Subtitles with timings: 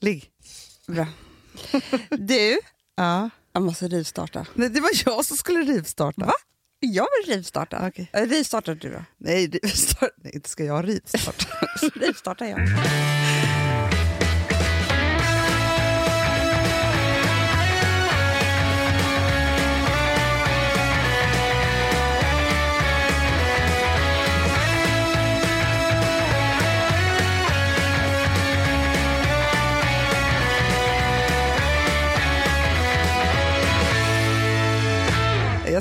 [0.00, 0.30] Ligg.
[0.86, 1.06] Bra.
[2.10, 2.60] Du,
[2.96, 3.30] Ja.
[3.52, 4.46] jag måste rivstarta.
[4.54, 6.24] Nej, det var jag som skulle rivstarta.
[6.26, 6.32] Va?
[6.80, 7.86] Jag vill rivstarta.
[7.88, 8.10] Okej.
[8.12, 9.04] Eh, Rivstartar du då?
[9.18, 10.10] Nej, rivstart.
[10.16, 11.46] Nej, inte ska jag rivstarta.
[11.94, 12.58] rivstartar jag.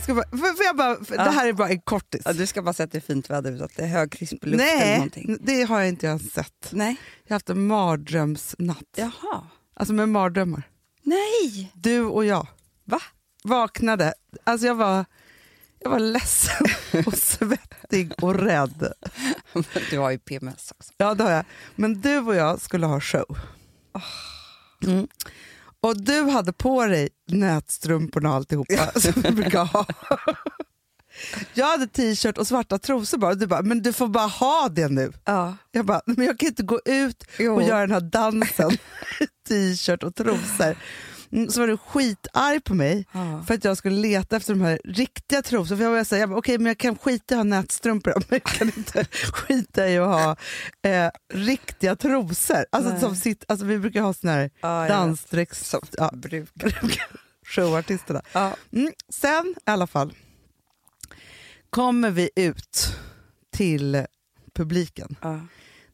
[0.10, 1.24] Ska bara, för, jag bara, för Ja.
[1.24, 2.22] Det här är bara en kortis.
[2.26, 4.12] Ja, du ska bara säga att det är fint väder ute, att det är hög
[4.12, 5.38] krisp luft eller Nej, någonting.
[5.42, 6.70] det har jag inte ens sett.
[6.72, 6.96] Nej.
[7.24, 8.84] Jag har haft en mardrömsnatt.
[8.96, 9.48] Jaha.
[9.74, 10.64] Alltså med mardrömmar.
[11.04, 11.72] Nej!
[11.74, 12.48] Du och jag
[12.86, 13.00] Va?
[13.44, 14.14] vaknade.
[14.44, 15.06] Alltså jag var,
[15.80, 16.66] jag var ledsen
[17.06, 18.94] och svettig och rädd.
[19.90, 20.94] Du har ju PMS också.
[20.98, 21.46] Ja, det har jag.
[21.76, 23.38] Men du och jag skulle ha show.
[24.88, 25.08] Mm.
[25.82, 29.86] Och du hade på dig nätstrumporna och alltihopa som du brukar ha.
[31.54, 33.32] Jag hade t-shirt och svarta trosor bara.
[33.32, 35.12] Och du bara, men du får bara ha det nu.
[35.26, 35.58] Ja.
[35.72, 37.56] Jag bara, men jag kan inte gå ut Jo.
[37.56, 38.72] och göra den här dansen
[39.48, 40.76] t-shirt och trosor.
[41.50, 43.44] Så var du skitarg på mig Ja.
[43.48, 45.78] för att jag skulle leta efter de här riktiga trosorna.
[45.78, 48.44] För jag var bara, okej men jag kan skita i att ha nätstrumpor men jag
[48.44, 50.36] kan inte skita i att ha
[50.92, 52.66] eh, riktiga trosor.
[52.72, 53.00] Alltså, Nej.
[53.00, 55.76] som sitt, alltså vi brukar ha såna här jag dansdräkts...
[55.98, 57.08] Ja, brukar.
[57.46, 58.22] showartisterna.
[58.32, 58.56] Ja.
[58.74, 60.14] Mm, sen i alla fall
[61.70, 62.96] kommer vi ut
[63.52, 64.06] till
[64.54, 65.16] publiken.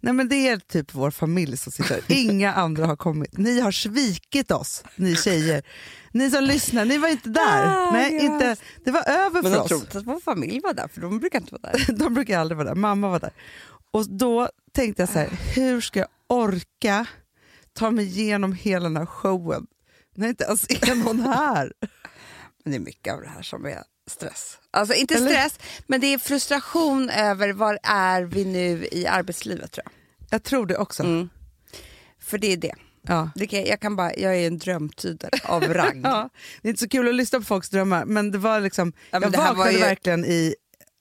[0.05, 3.37] Nej men Det är typ vår familj som sitter Inga andra har kommit.
[3.37, 5.63] Ni har svikit oss, ni tjejer.
[6.11, 7.65] Ni som lyssnar, ni var inte där.
[7.65, 8.21] Ah, Nej, ja.
[8.21, 9.71] inte, det var över Men för oss.
[9.71, 11.93] inte att vår familj var där, för de brukar inte vara där.
[11.97, 12.75] De brukar aldrig vara där.
[12.75, 13.33] Mamma var där.
[13.91, 17.05] Och då tänkte jag så här, hur ska jag orka
[17.73, 19.67] ta mig igenom hela den här showen
[20.15, 21.73] när inte ens är någon här?
[22.63, 24.57] Men det är mycket av det här som är stress.
[24.71, 25.27] Alltså inte Eller?
[25.29, 30.04] stress, men det är frustration över var är vi nu i arbetslivet tror jag.
[30.29, 31.03] Jag tror det också.
[31.03, 31.29] Mm.
[32.19, 32.73] För det är det.
[33.07, 33.29] Ja.
[33.35, 36.01] det kan, jag, kan bara, jag är en drömtydare av rang.
[36.03, 36.29] Ja,
[36.61, 39.19] det är inte så kul att lyssna på folks drömmar men det var liksom, Ja,
[39.19, 40.55] men jag vaknade var ju- verkligen i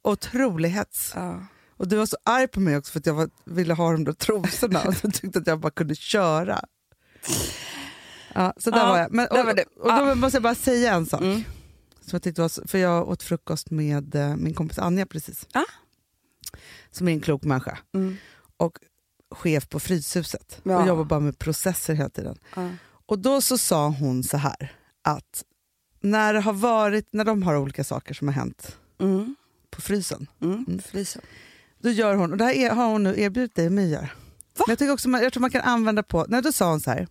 [0.05, 1.13] otrolig hets.
[1.15, 1.47] Ja.
[1.77, 4.05] Och du var så arg på mig också för att jag var, ville ha de
[4.05, 6.65] där trosorna och du tyckte att jag bara kunde köra.
[8.35, 9.13] Ja, så där Ja, var jag.
[9.13, 11.21] Men, och, var och då måste jag bara säga en sak.
[11.21, 11.43] Mm.
[12.01, 15.47] Som jag tyckte var, för jag åt frukost med eh, min kompis Anja precis.
[16.91, 17.79] Som är en klok människa.
[17.95, 18.17] Mm.
[18.57, 18.79] Och
[19.35, 20.61] chef på Fryshuset.
[20.63, 20.81] Ja.
[20.81, 22.39] Och jobbar bara med processer hela tiden.
[22.57, 22.69] Ja.
[23.07, 24.73] Och då så sa hon så här
[25.03, 25.45] att
[26.01, 29.37] när det har varit, när de har olika saker som har hänt Mm.
[29.71, 30.27] på frysen.
[30.43, 30.79] Mm.
[30.87, 31.23] Frysen.
[31.79, 33.91] Då gör hon, och det här är, har hon nu erbjudit dig och mig.
[33.91, 36.81] Men jag, tycker också, man- jag tror man kan använda på, nej, då sa hon
[36.81, 37.09] så här,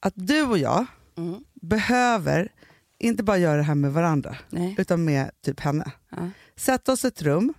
[0.00, 0.86] att du och jag
[1.16, 1.44] Mm.
[1.54, 2.52] behöver
[2.98, 4.74] inte bara göra det här med varandra, Nej.
[4.78, 5.92] utan med typ henne.
[6.10, 6.30] Ja.
[6.56, 7.54] Sätta oss i ett rum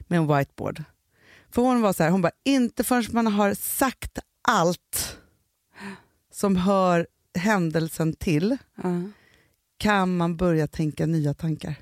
[0.00, 0.84] med en whiteboard.
[1.50, 5.16] För hon var så här, hon bara, inte förrän man har sagt allt
[6.32, 7.06] som hör
[7.38, 9.02] händelsen till Ja.
[9.78, 11.74] kan man börja tänka nya tankar.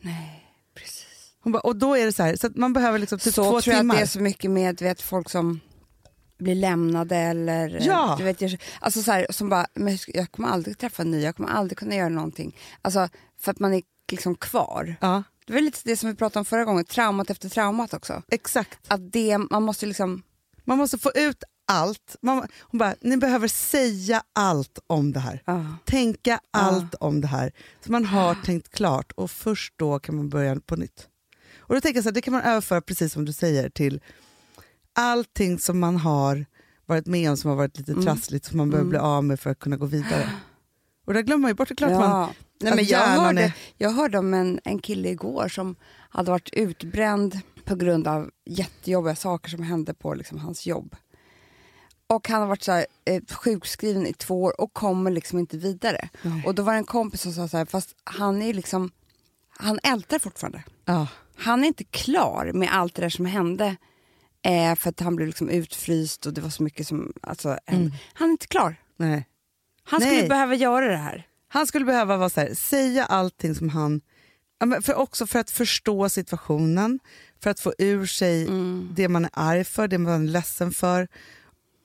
[0.00, 1.04] Nej, precis.
[1.40, 3.44] Hon bara, och då är det så här, så att man behöver liksom typ så
[3.44, 3.94] två tror jag timmar.
[3.94, 5.60] att det är så mycket med vet, folk som
[6.38, 8.14] blir lämnade eller Ja.
[8.18, 11.22] du vet, jag- alltså så här, som bara, men jag kommer aldrig träffa en ny,
[11.22, 12.56] jag kommer aldrig kunna göra någonting.
[12.82, 13.08] Alltså
[13.40, 14.96] för att man är liksom kvar.
[15.00, 18.22] Ja, Det var lite det som vi pratade om förra gången, traumat efter traumat också.
[18.28, 18.78] exakt.
[18.88, 20.22] Att det, man måste liksom,
[20.64, 22.16] Man måste få ut allt.
[22.22, 25.42] Man, hon bara, ni behöver säga allt om det här.
[25.44, 25.66] ja.
[25.84, 27.52] Tänka allt om det här.
[27.84, 31.08] Så man har tänkt klart och först då kan man börja på nytt.
[31.58, 34.00] Och då tänker jag så här, Det kan man överföra precis som du säger till
[34.92, 36.46] allting som man har
[36.86, 38.04] varit med om som har varit lite Mm.
[38.04, 40.30] trassligt som man behöver bli av med för att kunna gå vidare.
[41.04, 41.68] Och det glömmer man ju bort.
[41.68, 42.32] Det klart man, Ja.
[42.60, 45.76] Nej, att men jag, hörde, är- jag hörde om en, en kille igår som
[46.10, 50.96] hade varit utbränd på grund av jättejobbiga saker som hände på liksom, hans jobb.
[52.06, 55.56] Och han har varit så här, eh, sjukskriven i två år och kommer liksom inte
[55.58, 56.08] vidare.
[56.22, 56.42] Nej.
[56.46, 58.90] Och då var det en kompis som sa så här, fast han är liksom,
[59.58, 60.62] han ältar fortfarande.
[60.84, 63.76] ja, Han är inte klar med allt det där som hände
[64.42, 67.92] eh, för att han blev liksom utfryst och det var så mycket som alltså, hände.
[68.14, 68.76] Han är inte klar.
[68.96, 69.26] nej.
[69.84, 70.16] Han Nej.
[70.16, 71.26] skulle behöva göra det här.
[71.48, 74.00] Han skulle behöva vara så här, säga allting som han...
[74.82, 76.98] För också för att förstå situationen,
[77.42, 78.88] för att få ur sig Mm.
[78.96, 81.08] det man är arg för, det man är ledsen för.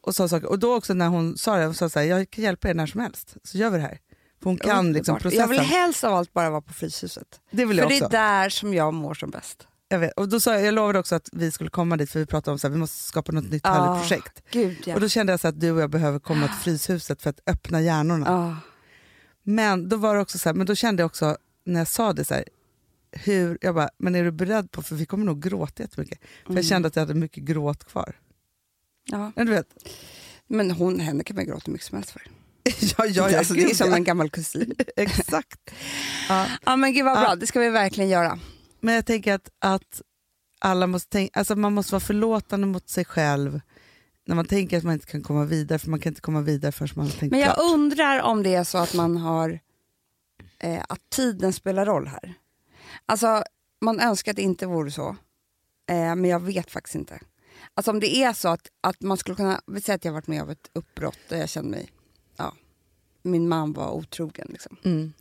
[0.03, 0.47] Och, så saker.
[0.47, 2.73] och då också när hon sa det, hon sa så här, jag kan hjälpa er
[2.73, 3.99] när som helst, så gör vi det här.
[4.39, 5.39] För hon kan liksom processen.
[5.39, 7.41] Jag vill helst av allt bara vara på Fryshuset.
[7.51, 8.05] det vill För jag det också.
[8.05, 8.09] är
[8.41, 9.67] där som jag mår som bäst.
[9.89, 10.13] Jag, vet.
[10.13, 12.51] Och då sa jag, jag lovade också att vi skulle komma dit för vi pratade
[12.51, 13.69] om att vi måste skapa något nytt Ja.
[13.73, 14.43] härligt projekt.
[14.51, 14.95] Gud ja.
[14.95, 17.39] Och då kände jag så att du och jag behöver komma till Fryshuset för att
[17.45, 18.25] öppna hjärnorna.
[18.27, 18.57] Ja.
[19.43, 22.13] Men då var det också så här, men då kände jag också när jag sa
[22.13, 22.43] det så här,
[23.11, 26.19] hur, jag bara, men är du beredd på, för vi kommer nog gråta jättemycket.
[26.43, 26.55] För Mm.
[26.57, 28.15] jag kände att jag hade mycket gråt kvar.
[29.11, 29.31] Ja.
[29.35, 29.67] Men du vet,
[30.47, 32.21] Men hon, henne kan man gråta hur mycket som helst för.
[32.97, 33.95] ja, ja, alltså, det är som ja.
[33.95, 34.75] en gammal kusin.
[34.95, 35.59] Exakt.
[36.29, 36.45] Ja.
[36.65, 37.35] Ja men gud vad bra, Ja.
[37.35, 38.39] det ska vi verkligen göra.
[38.79, 40.01] Men jag tänker att, att
[40.59, 43.61] alla måste tänka, alltså man måste vara förlåtande mot sig själv
[44.25, 46.71] när man tänker att man inte kan komma vidare, för man kan inte komma vidare
[46.71, 47.71] förrän man har tänkt Men jag klart.
[47.73, 49.59] undrar om det är så att man har
[50.59, 52.33] eh, att tiden spelar roll här.
[53.05, 53.43] Alltså
[53.81, 55.09] man önskar att det inte vore så,
[55.89, 57.19] eh, men jag vet faktiskt inte.
[57.73, 60.27] Alltså om det är så att, att man skulle kunna, vi säger att jag varit
[60.27, 61.89] med om ett uppbrott där jag kände mig,
[62.37, 62.53] ja,
[63.23, 64.77] min man var otrogen liksom.
[64.83, 65.13] Mm.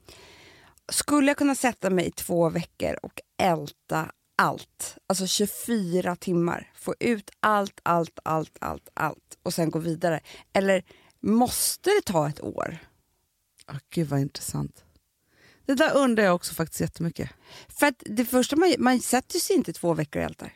[0.89, 6.95] Skulle jag kunna sätta mig i två veckor och älta allt, alltså 24 timmar, få
[7.01, 10.21] ut allt, allt, allt, allt, allt och sen gå vidare?
[10.53, 10.85] Eller
[11.21, 12.79] måste det ta ett år?
[13.67, 14.85] Ah, gud vad intressant.
[15.67, 17.31] Det där undrar jag också faktiskt jättemycket.
[17.69, 20.53] För att det första man, man sätter sig inte två veckor och ältar.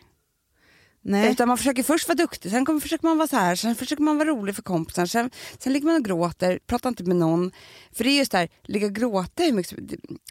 [1.03, 1.33] Nej.
[1.33, 4.03] Utan man försöker först vara duktig, sen kommer, försöker man vara så här, sen försöker
[4.03, 7.53] man vara rolig för kompisar, sen, sen ligger man och gråter, pratar inte med någon.
[7.93, 9.79] För det är just det här, ligga och gråta hur mycket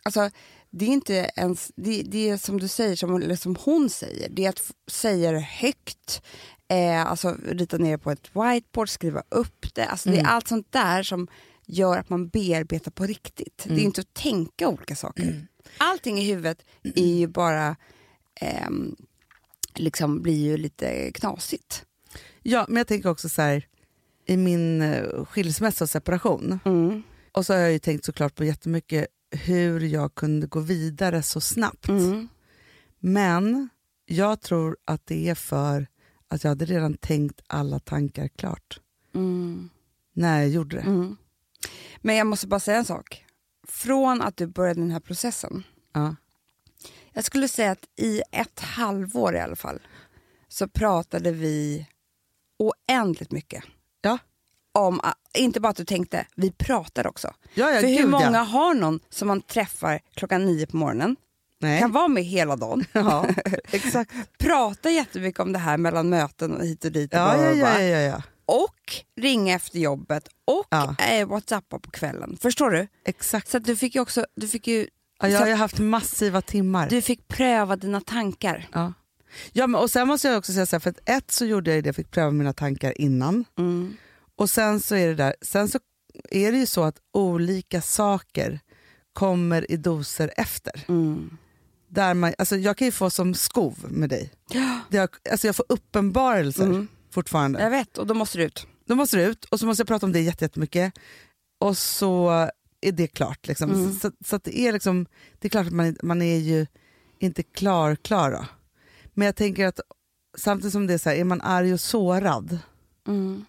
[0.03, 0.29] Alltså,
[0.69, 4.29] det är inte ens, det, det är som du säger, som, eller som hon säger,
[4.29, 6.21] det är att säga det högt,
[6.67, 9.85] eh, alltså rita ner på ett whiteboard, skriva upp det.
[9.85, 11.27] Alltså, Det är allt sånt där som
[11.65, 13.65] gör att man bearbetar på riktigt.
[13.67, 15.47] Det är inte att tänka olika saker.
[15.77, 16.65] Allting i huvudet
[16.95, 17.75] är ju bara
[18.41, 18.95] ehm,
[19.79, 21.85] liksom blir ju lite knasigt.
[22.43, 23.67] Ja, men jag tänker också så här,
[24.25, 27.03] i min eh, skilsmässa och separation, Mm.
[27.31, 31.41] och så har jag ju tänkt såklart på jättemycket hur jag kunde gå vidare så
[31.41, 31.87] snabbt.
[31.87, 32.27] Mm.
[32.99, 33.69] Men
[34.05, 35.87] jag tror att det är för
[36.27, 38.79] att jag hade redan tänkt alla tankar klart
[39.15, 39.69] Mm.
[40.13, 40.81] när jag gjorde det.
[40.81, 41.17] Mm.
[42.01, 43.25] Men jag måste bara säga en sak.
[43.67, 45.63] Från att du började den här processen,
[45.93, 46.15] Ja.
[47.13, 49.79] Jag skulle säga att i ett halvår i alla fall,
[50.47, 51.85] så pratade vi
[52.59, 53.63] oändligt mycket.
[54.01, 54.17] Ja.
[54.73, 57.33] Om, ah, inte bara att du tänkte, vi pratade också.
[57.53, 58.39] Ja, ja, För hur gud, många ja.
[58.41, 61.15] har någon som man träffar klockan nio på morgonen,
[61.59, 61.79] Nej.
[61.79, 63.27] kan vara med hela dagen, Ja,
[63.71, 64.11] exakt.
[64.39, 67.13] prata jättemycket om det här mellan möten och hit och dit.
[67.13, 68.23] Och, Ja, bla, ja, ja, ja, ja.
[68.45, 70.95] och ringa efter jobbet och Ja.
[71.09, 72.37] eh, whatsappa på kvällen.
[72.41, 72.87] Förstår du?
[73.05, 73.49] exakt.
[73.49, 74.87] Så du fick ju också, du fick ju,
[75.21, 76.89] Ja, jag har ju haft massiva timmar.
[76.89, 78.67] du fick pröva dina tankar.
[78.73, 78.93] Ja.
[79.51, 81.75] Ja, men, och sen måste jag också säga så här, för att ett så gjorde
[81.75, 83.45] jag det, jag fick pröva mina tankar innan.
[83.57, 83.93] Mm.
[84.35, 85.79] Och sen så är det där, sen så
[86.29, 88.59] är det ju så att olika saker
[89.13, 90.85] kommer i doser efter.
[90.87, 91.37] Mm.
[91.89, 94.31] Där man, alltså jag kan ju få som skov med dig.
[94.91, 96.87] Har, alltså jag får uppenbarelser Mm.
[97.13, 97.61] fortfarande.
[97.61, 98.67] Jag vet, och då måste du ut.
[98.87, 100.93] Då måste det ut och så måste jag prata om det jätte- jättemycket.
[101.59, 102.49] Och så
[102.81, 103.47] är det klart.
[103.47, 103.71] Liksom.
[103.71, 103.93] Mm.
[103.93, 105.05] Så, så det är liksom,
[105.39, 106.67] det är klart att man, man är ju
[107.19, 108.45] inte klar, klar då.
[109.13, 109.79] Men jag tänker att
[110.37, 112.59] samtidigt som det är så här, är man arg och sårad,
[113.07, 113.45] Mm.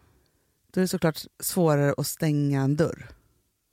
[0.72, 3.08] då är det såklart svårare att stänga en dörr.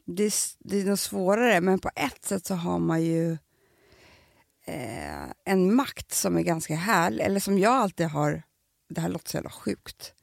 [0.06, 3.32] Det, är, det är nog svårare, men på ett sätt så har man ju
[4.66, 8.44] eh, en makt som är ganska härlig, eller som jag alltid har,
[8.90, 10.14] det här låter så jävla sjukt,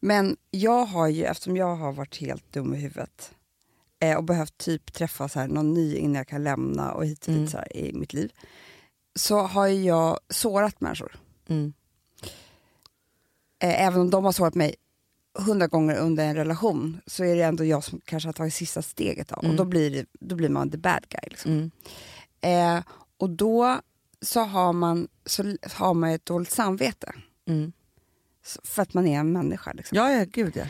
[0.00, 3.34] men jag har ju, eftersom jag har varit helt dum i huvudet
[4.00, 7.28] eh, och behövt typ träffa så här, någon ny innan jag kan lämna och hit
[7.28, 7.64] och dit Mm.
[7.74, 8.32] i mitt liv,
[9.14, 11.16] så har jag sårat människor.
[11.48, 11.72] Mm.
[13.62, 14.74] Eh, även om de har sårat mig
[15.38, 18.82] hundra gånger under en relation så är det ändå jag som kanske har tagit sista
[18.82, 19.28] steget.
[19.28, 19.50] Då, Mm.
[19.50, 21.20] Och då blir, det, då blir man the bad guy.
[21.30, 21.52] Liksom.
[21.52, 21.70] Mm.
[22.76, 22.84] Eh,
[23.16, 23.80] och då
[24.22, 27.12] så har, man, så har man ett dåligt samvete.
[27.48, 27.72] Mm.
[28.64, 29.72] För att man är en människa.
[29.72, 29.96] Liksom.
[29.96, 30.64] Ja, ja, gud ja.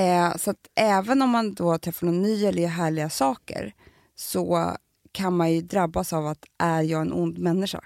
[0.00, 3.74] Eh, så att även om man då träffar någon ny eller gör härliga saker
[4.14, 4.76] så
[5.12, 7.84] kan man ju drabbas av att är jag en ond människa?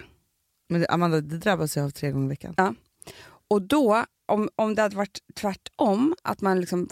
[0.69, 2.55] Men det, Amanda, det drabbas jag av tre gånger i veckan.
[3.49, 6.89] Och då, om, om det hade varit tvärtom, att man liksom,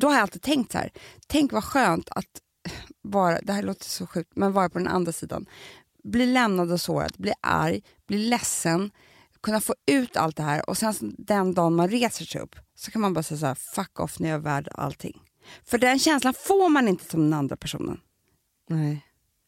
[0.00, 0.90] då har jag alltid tänkt så här,
[1.26, 2.40] tänk vad skönt att
[3.02, 5.46] vara, det här låter så sjukt, men vara på den andra sidan.
[6.04, 8.90] Bli lämnad och sårad, bli arg, bli ledsen,
[9.42, 12.90] kunna få ut allt det här och sen den dagen man reser sig upp så
[12.90, 15.22] kan man bara säga så här, fuck off, nu är jag värd allting.
[15.64, 18.00] För den känslan får man inte som den andra personen.
[18.68, 19.06] Nej.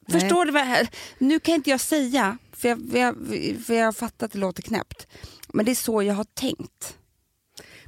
[0.08, 0.88] Förstår du vad jag,
[1.18, 3.16] Nu kan inte jag säga, för jag, för, jag,
[3.66, 5.06] för jag har fattat att det låter knäppt,
[5.48, 6.98] men det är så jag har tänkt.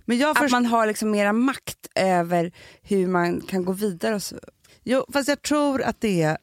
[0.04, 4.14] Men jag Att man har liksom mera makt över hur man kan gå vidare.
[4.14, 4.36] Och så.
[4.82, 6.38] Jo, fast jag tror att det är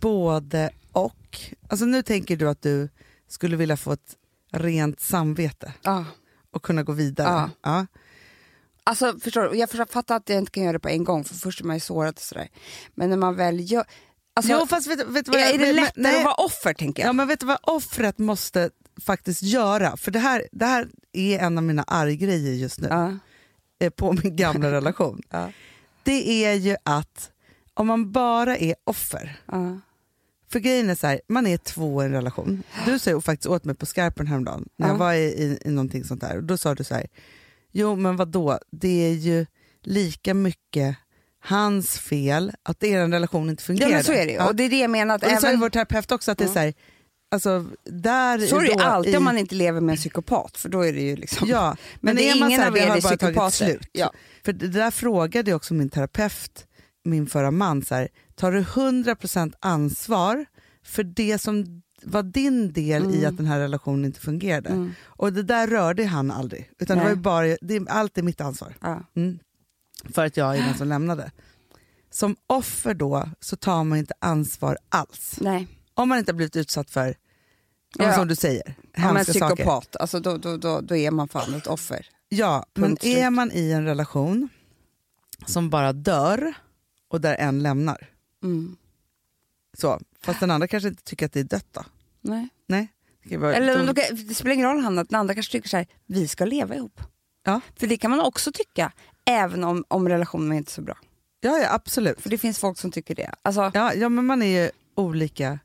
[0.00, 1.38] både och.
[1.68, 2.88] Alltså nu tänker du att du
[3.28, 4.16] skulle vilja få ett
[4.52, 6.04] rent samvete Ja.
[6.50, 7.50] och kunna gå vidare.
[7.62, 7.70] Ja.
[7.70, 7.86] Ja.
[8.84, 9.56] Alltså, förstår du?
[9.58, 11.76] Jag fattar att jag inte kan göra det på en gång, för först är man
[11.76, 12.48] ju sårad och sådär.
[12.94, 13.84] Men när man väl gör...
[14.34, 16.16] Alltså, jo, fast vet, vet vad jag- är det men- lättare nej.
[16.18, 17.08] att vara offer, tänker jag?
[17.08, 18.70] Ja, men vet du vad offret måste
[19.06, 19.96] faktiskt göra?
[19.96, 23.12] För det här, det här är en av mina arggrejer just nu Ja.
[23.80, 25.22] eh, på min gamla relation.
[25.30, 25.50] Ja.
[26.02, 27.30] Det är ju att
[27.74, 29.80] om man bara är offer, Ja.
[30.52, 32.62] för grejen är så här, man är två i en relation.
[32.86, 34.92] Du sa ju faktiskt åt mig på skarpen häromdagen när Ja.
[34.94, 36.36] jag var i, i, i någonting sånt där.
[36.36, 37.06] Och då sa du så här,
[37.72, 38.58] jo men vad då?
[38.72, 39.46] det är ju
[39.82, 40.96] lika mycket
[41.42, 43.90] hans fel att er relation inte ja, fungerar.
[43.90, 44.38] men så är det ju.
[44.38, 44.48] Ja.
[44.48, 45.14] Och det är det jag menar.
[45.14, 46.52] Att Och det sa ju även, vår terapeut också, att det är Ja.
[46.52, 46.74] så här,
[47.30, 50.68] alltså, där så är det alltid i, om man inte lever med en psykopat, för
[50.68, 51.48] då är det ju liksom...
[51.48, 53.80] Ja, men, det är ingen här, av er har är psykopater.
[53.92, 54.12] Ja.
[54.44, 56.66] För det där frågade också min terapeut,
[57.04, 60.46] min förra man, så här, tar du 100% ansvar
[60.84, 63.28] för det som var din del i Mm.
[63.30, 64.68] att den här relationen inte fungerade?
[64.68, 64.92] Mm.
[65.04, 68.40] Och det där rörde han aldrig, utan det var ju bara, det, allt är mitt
[68.40, 68.74] ansvar.
[68.80, 69.02] Ja.
[69.16, 69.38] Mm.
[70.14, 71.30] För att jag är den som lämnade.
[72.10, 75.36] Som offer då så tar man inte ansvar alls.
[75.40, 75.68] Nej.
[75.94, 77.14] Om man inte har blivit utsatt för,
[77.98, 78.14] Ja.
[78.14, 79.56] som du säger, men hemska saker.
[79.56, 82.06] psykopat, alltså, då, då, då, då är man fan ett offer.
[82.28, 83.16] Ja, men Punkt slut.
[83.16, 84.48] är man i en relation
[85.46, 86.54] som bara dör
[87.08, 88.08] och där en lämnar,
[88.42, 88.76] Mm.
[89.78, 91.84] så, fast den andra kanske inte tycker att det är dött då?
[92.20, 92.48] Nej.
[92.68, 92.88] Nej.
[93.38, 95.86] Vara- Eller då, det spelar ingen roll Hanna, att den andra kanske tycker så här,
[96.06, 97.00] vi ska leva ihop.
[97.44, 97.60] Ja.
[97.76, 98.92] För det kan man också tycka,
[99.26, 100.98] även om, om relationen inte är så bra.
[101.40, 102.20] ja, ja, absolut.
[102.20, 103.34] För det finns folk som tycker det.
[103.42, 105.58] Alltså, Ja, ja, men man är ju olika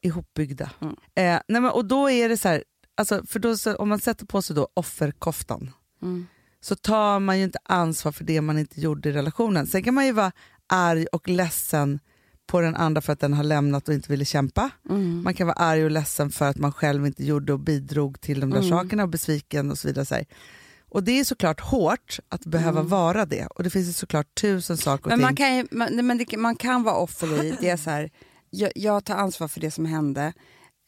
[0.00, 0.70] ihopbyggda.
[0.80, 0.92] Mm.
[1.14, 4.00] Eh, nej, men, och då är det så här, alltså, för då, så, om man
[4.00, 5.70] sätter på sig då offerkoftan
[6.02, 6.26] mm.
[6.60, 9.66] så tar man ju inte ansvar för det man inte gjorde i relationen.
[9.66, 10.32] Sen kan man ju vara
[10.66, 12.00] arg och ledsen
[12.48, 14.70] på den andra för att den har lämnat och inte ville kämpa.
[14.90, 15.22] Mm.
[15.24, 18.40] Man kan vara arg och ledsen för att man själv inte gjorde och bidrog till
[18.40, 18.70] de där Mm.
[18.70, 20.04] sakerna och besviken och så vidare.
[20.06, 20.18] Så.
[20.90, 22.90] Och det är såklart hårt att behöva Mm.
[22.90, 25.36] vara det och det finns ju såklart tusen saker och Men man ting.
[25.46, 28.10] kan, ju, man, men det, man kan vara offer i det är så här,
[28.50, 30.32] jag, jag tar ansvar för det som hände,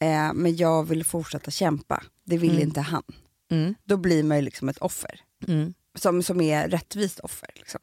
[0.01, 2.03] eh, men jag vill fortsätta kämpa.
[2.25, 2.61] Det vill Mm.
[2.61, 3.03] inte han.
[3.51, 7.79] Mm, Då blir man ju liksom ett offer, mm, som, som är rättvist offer liksom,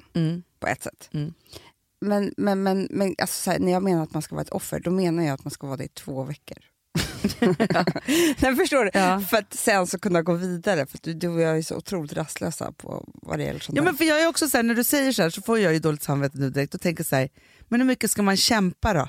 [0.61, 1.11] på ett sätt.
[2.01, 4.51] Men, men, men, men alltså, så här, när jag menar att man ska vara ett
[4.51, 6.59] offer, då menar jag att man ska vara det i två veckor.
[8.41, 8.91] Nej, förstår du?
[8.95, 9.21] Ja.
[9.21, 12.13] För att sen så kunna gå vidare, för du, du och jag är så otroligt
[12.13, 13.91] rastlösa på vad det gäller sånt Ja, där.
[13.91, 15.73] men för jag är också så här, när du säger så här så får jag
[15.73, 17.29] ju dåligt samvete nu direkt och tänker så här,
[17.69, 19.09] men hur mycket ska man kämpa då?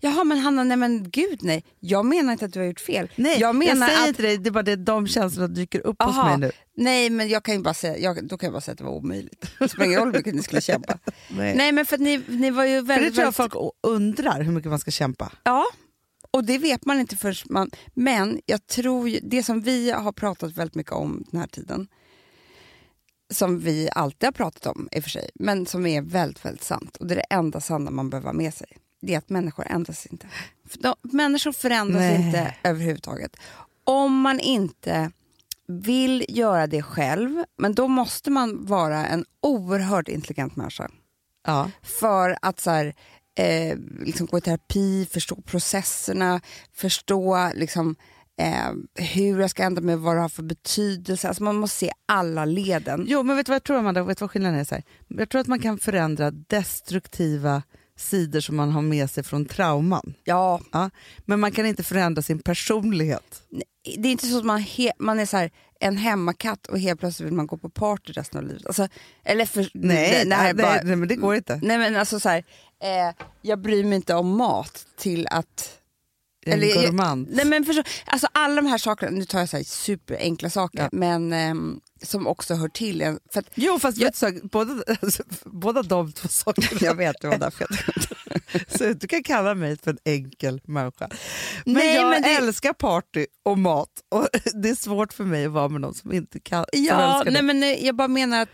[0.00, 1.64] Jaha men Hanna, nej men gud nej.
[1.80, 3.10] Jag menar inte att du har gjort fel.
[3.16, 6.02] Nej, jag menar säger att, inte det, det är bara det de känslorna dyker upp
[6.02, 6.28] hos Aha.
[6.28, 6.52] mig nu.
[6.76, 8.84] Nej men jag kan ju bara säga, jag, då kan jag bara säga att det
[8.84, 9.50] var omöjligt.
[9.58, 10.98] Det spelar ingen roll hur mycket ni skulle kämpa.
[11.28, 11.56] Nej.
[11.56, 14.40] nej men för ni, ni var ju För det väldigt, tror jag väldigt folk undrar
[14.40, 15.32] hur mycket man ska kämpa.
[15.42, 15.66] Ja,
[16.30, 17.70] och det vet man inte förrän man...
[17.94, 21.88] Men jag tror ju, det som vi har pratat väldigt mycket om den här tiden,
[23.32, 26.64] som vi alltid har pratat om i och för sig, men som är väldigt, väldigt
[26.64, 28.68] sant, och det är det enda sanna man behöver ha med sig,
[29.02, 30.26] det är att människor ändras inte.
[30.68, 32.26] För de, människor förändras Nej.
[32.26, 33.36] inte överhuvudtaget.
[33.84, 35.10] Om man inte
[35.68, 40.90] vill göra det själv, men då måste man vara en oerhört intelligent människa
[41.46, 41.70] Ja.
[41.82, 42.94] för att så här,
[43.38, 46.40] eh, liksom gå i terapi, förstå processerna,
[46.72, 47.96] förstå liksom,
[48.40, 51.28] eh, hur jag ska ändra mig, vad det har för betydelse.
[51.28, 53.04] Alltså man måste se alla leden.
[53.08, 54.02] Jo, men vet du vad jag tror Amanda?
[54.04, 54.64] Vet du vad skillnaden är?
[54.64, 54.84] Så här?
[55.08, 57.62] Jag tror att man kan förändra destruktiva
[57.96, 60.14] sidor som man har med sig från trauman.
[60.24, 60.90] Ja, Ja.
[61.24, 63.42] Men man kan inte förändra sin personlighet.
[63.96, 64.64] det är inte så att man,
[64.98, 65.50] man är så här,
[65.80, 68.66] en hemmakatt och helt plötsligt vill man gå på party resten av livet.
[68.66, 68.88] Alltså,
[69.24, 71.60] eller för, Nej, det, nej, bara, nej, men det går inte.
[71.62, 72.44] nej men alltså så här,
[72.82, 75.72] eh, jag bryr mig inte om mat till att
[76.46, 77.28] En Eller jag- gourmand.
[77.32, 80.78] Nej, men förstå, alltså alla de här sakerna, nu tar jag så här superenkla saker,
[80.78, 80.88] Ja.
[80.92, 83.18] men ehm, som också hör till en.
[83.32, 86.78] För att, Jo, fast Jag- så, båda, alltså, båda de två sakerna.
[86.80, 87.66] jag vet, det var därför
[88.78, 91.08] Så du kan kalla mig för en enkel människa.
[91.64, 94.28] Men Nej, jag men det- älskar party och mat och
[94.62, 97.42] det är svårt för mig att vara med någon som inte kan, Ja, nej, det.
[97.42, 98.48] men nej, jag bara menar att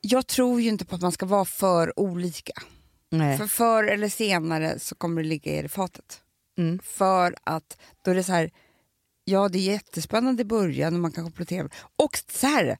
[0.00, 2.52] jag tror ju inte på att man ska vara för olika.
[3.10, 3.38] Nej.
[3.38, 6.20] För förr eller senare så kommer det ligga er i fatet.
[6.58, 6.78] Mm.
[6.84, 8.50] För att då är det så här,
[9.24, 11.68] ja det är jättespännande i början och man kan komplettera.
[11.96, 12.78] Och så här,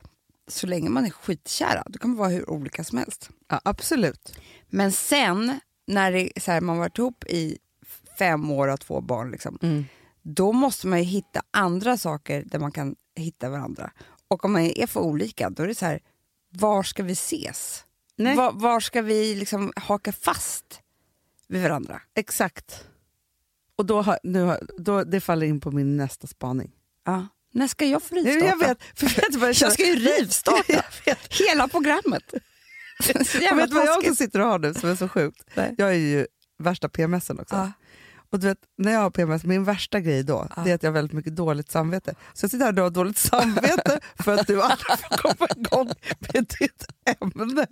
[0.49, 3.31] så länge man är skitkära, då kan man vara hur olika som helst.
[3.49, 4.39] Ja, absolut.
[4.69, 7.59] Men sen när det, så här, man varit ihop i
[8.19, 9.85] fem år och två barn, liksom, Mm.
[10.23, 13.93] då måste man ju hitta andra saker där man kan hitta varandra.
[14.29, 16.01] Och om man är för olika, då är det så här,
[16.51, 17.85] var ska vi ses?
[18.37, 20.81] Var, var ska vi liksom haka fast
[21.49, 22.03] vid varandra?
[22.15, 22.85] Exakt.
[23.79, 26.71] Och då, har, nu har, då, det faller in på min nästa spaning.
[27.07, 27.27] Ja.
[27.55, 28.47] När ska jag få rivstarta?
[28.47, 32.35] Jag vet, för vet jag, Jag ska ju rivstarta Jag hela programmet.
[33.41, 35.45] Jävla vet vad jag också sitter och har nu som är så sjukt?
[35.55, 35.75] Nej.
[35.79, 36.27] Jag är ju
[36.59, 37.55] värsta PMSen också.
[37.55, 37.73] Ja.
[38.31, 40.63] Och du vet, när jag har PMS, min värsta grej då, Ja.
[40.63, 42.15] det är att jag har väldigt mycket dåligt samvete.
[42.35, 45.91] Så jag sitter här och har dåligt samvete för att du aldrig får komma igång
[46.33, 46.87] med ditt
[47.21, 47.67] ämne.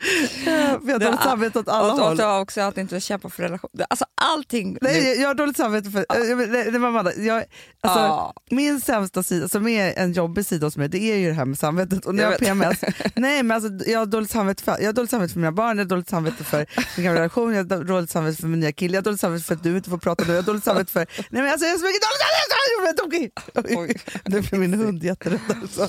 [0.82, 2.20] Vi har dåligt samvete åt alla och, håll.
[2.20, 3.70] och också att inte kämpa för relation.
[3.90, 4.72] Alltså allting.
[4.72, 5.98] nu- Nej, jag, jag har dåligt samvete för...
[5.98, 7.36] äh, jag- Nej, var Amanda, jag,
[7.80, 8.34] alltså, Ja.
[8.50, 11.44] Min sämsta sida, som är en jobbig sida hos mig, det är ju det här
[11.44, 12.06] med samvetet.
[12.06, 12.80] Och när jag, Jag har PMS,
[13.14, 15.78] nej, men alltså, jag, har dåligt samvete för, jag har dåligt samvete för mina barn,
[15.78, 18.72] jag har dåligt samvete för min gamla relation, jag har dåligt samvete för min nya
[18.72, 20.64] kille, jag har dåligt samvete för att du inte får prata nu, jag har dåligt
[20.64, 21.00] samvete för...
[21.30, 22.54] Nej, men alltså, jag har så mycket dåligt samvete!
[22.80, 24.00] Jag är tokig!
[24.26, 25.40] Nu blir min hund jätterädd.
[25.62, 25.88] Alltså.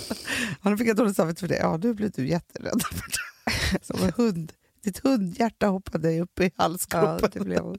[0.63, 1.57] Ja, nu fick jag dåligt samvete för det.
[1.57, 2.81] Ja, nu blir du jätterädd.
[3.49, 3.79] Det.
[3.85, 4.53] Som en hund.
[4.83, 7.29] Ditt hundhjärta hoppade upp i Ja, halsgropen.
[7.33, 7.75] det blev.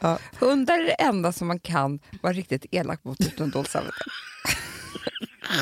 [0.00, 0.18] Ja.
[0.38, 3.94] Hundar är det enda som man kan vara riktigt elak mot utan dåligt samvete.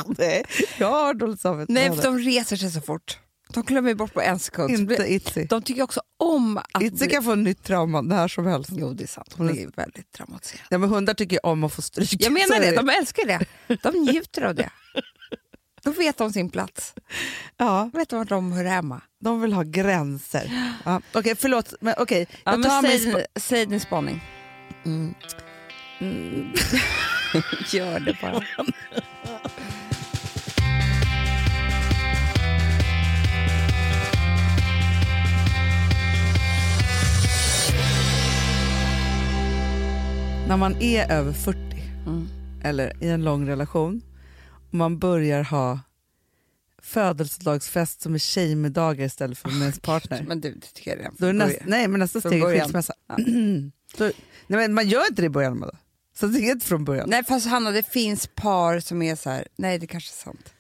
[0.19, 0.45] Nej,
[0.79, 1.73] jag har dåligt samvete.
[1.73, 3.19] Nej, för de reser sig så fort.
[3.49, 4.89] De glömmer bort på en sekund.
[4.89, 4.95] det.
[4.95, 5.45] Inte Itzy.
[5.45, 6.83] De tycker också om att...
[6.83, 8.71] Itzy kan få en nytt trauma när som helst.
[8.73, 9.35] Jo, det är sant.
[9.37, 10.67] Hon är- väldigt traumatiserad.
[10.71, 12.17] Ja, men hundar tycker om att få stryk.
[12.19, 13.47] Jag menar är det, de älskar det.
[13.83, 14.71] De njuter av det.
[15.85, 16.95] De vet om sin plats.
[17.57, 19.01] Ja, De vet var de hör hemma.
[19.21, 20.73] de vill ha gränser.
[20.85, 21.01] Ja.
[21.15, 21.75] Okej, förlåt.
[21.81, 24.21] Men, okej, Ja, jag men säg, spa- säg din spaning.
[24.85, 25.15] mm.
[27.73, 28.45] Gör det bara.
[40.49, 41.59] När man är över 40
[42.07, 42.29] Mm.
[42.63, 44.03] eller i en lång relation
[44.73, 45.81] man börjar ha
[46.83, 50.25] födelsedagsfest som är tjejmiddagar istället för med ens partner.
[50.29, 51.71] Men du, det tycker jag redan Då är från näst, början.
[51.71, 52.95] nej, men nästa steg är skilsmässa.
[53.07, 53.17] Ja.
[53.97, 54.13] Då, nej,
[54.47, 55.53] men man gör inte det i början.
[55.53, 55.77] Amanda.
[56.15, 57.11] Så det är inte från början.
[57.11, 60.53] Nej fast Hanna, det finns par som är så här, nej det kanske är sant.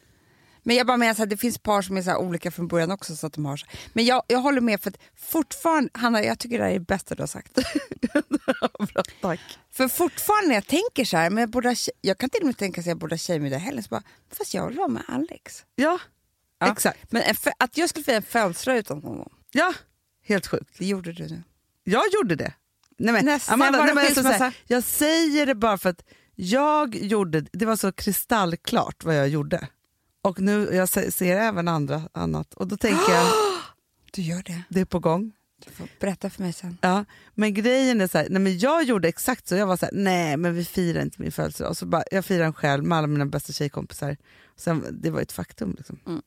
[0.65, 2.91] Men jag bara menar så här, det finns par som är så olika från början
[2.91, 3.17] också.
[3.17, 3.67] Så att de har så.
[3.93, 6.87] Men jag, jag håller med för att fortfarande, Hanna jag tycker det här är det
[6.87, 7.53] bästa du har sagt.
[8.95, 9.41] Bra, tack.
[9.71, 12.57] för fortfarande när jag tänker så här, men jag, borde, jag kan till och med
[12.59, 14.03] tänka att jag borde ha tjejmiddag i helgen, så bara,
[14.33, 15.65] fast jag vill vara med Alex.
[15.75, 15.99] Ja,
[16.59, 16.73] Ja.
[16.73, 17.13] exakt.
[17.13, 17.23] Men
[17.59, 19.73] att jag skulle fira en födelsedag utan honom, Ja,
[20.25, 20.79] helt sjukt.
[20.79, 21.43] det gjorde du nu.
[21.85, 22.53] Jag gjorde det.
[22.99, 26.05] Nej, men, Nästan Amanda, var det nej, men, alltså, jag säger det bara för att
[26.35, 29.69] jag gjorde, det var så kristallklart vad jag gjorde.
[30.23, 33.27] Och nu jag se- ser även andra annat och då tänker jag,
[34.13, 34.63] Du gör det.
[34.69, 35.33] det är på gång.
[35.65, 36.79] Du får berätta för mig sen.
[36.81, 39.55] Ja, men grejen är så här, nej, men jag gjorde exakt så.
[39.55, 41.71] Jag var så här, nej men vi firar inte min födelsedag.
[41.71, 44.17] Och så bara, jag firar den själv med alla mina bästa tjejkompisar.
[44.57, 45.75] Sen, det var ett faktum.
[45.79, 45.99] Liksom.
[46.07, 46.23] Mm.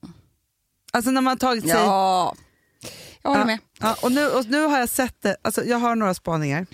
[0.94, 1.72] Alltså när man har tagit sig...
[1.72, 2.36] Ja,
[3.22, 3.46] jag håller Ja.
[3.46, 3.60] med.
[3.80, 6.66] Ja, och, nu, och nu har jag sett det, alltså jag har några spaningar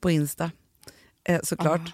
[0.00, 0.50] på Insta
[1.28, 1.92] eh, såklart.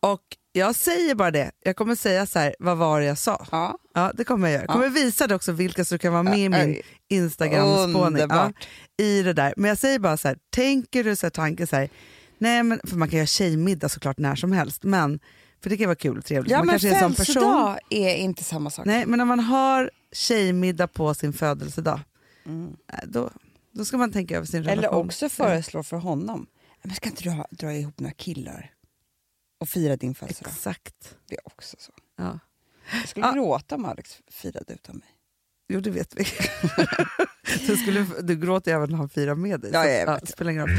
[0.00, 0.20] Och
[0.52, 3.46] jag säger bara det, jag kommer säga så här, vad var det jag sa?
[3.52, 3.78] Ja.
[3.94, 4.62] Ja, det kommer jag göra.
[4.62, 4.72] Jag Ja.
[4.74, 8.26] kommer visa det också vilka som kan vara med i min Instagram-spåning.
[8.30, 8.52] Ja.
[9.00, 9.54] I det där.
[9.56, 11.88] Men jag säger bara så här, tänker du så tanken så här,
[12.38, 15.20] nej men, för man kan göra tjejmiddag såklart när som helst, men
[15.62, 16.50] för det kan vara kul och trevligt.
[16.52, 17.76] Ja, man men kanske är en sån person.
[17.90, 18.86] är inte samma sak.
[18.86, 22.00] Nej, men när man har tjejmiddag på sin födelsedag,
[22.46, 22.76] Mm.
[22.92, 23.30] eh, då,
[23.72, 24.78] då ska man tänka över sin relation.
[24.84, 26.46] Eller också föreslå för honom,
[26.82, 28.70] men ska inte du ha, dra ihop några killar
[29.60, 30.50] och fira din födelsedag?
[30.52, 31.16] Exakt.
[31.28, 31.92] Det är också så.
[32.16, 32.38] Ja.
[33.00, 33.32] Jag skulle Ja.
[33.32, 35.08] gråta om Alex firade utan mig.
[35.72, 36.24] Jo, det vet vi.
[37.66, 39.70] du, skulle, du gråter även när han firar med dig.
[39.74, 40.20] Ja, jag vet.
[40.20, 40.76] det spelar ingen roll.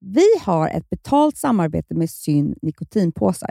[0.00, 3.50] Vi har ett betalt samarbete med Syn nikotinpåsar.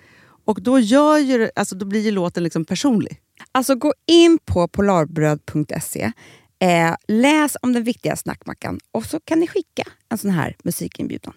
[0.51, 3.21] Och då, gör ju, alltså, då blir ju låten liksom personlig.
[3.51, 6.11] Alltså gå in på polarbröd.se,
[6.59, 11.33] eh, läs om den viktiga snackmackan och så kan ni skicka en sån här musikinbjudan.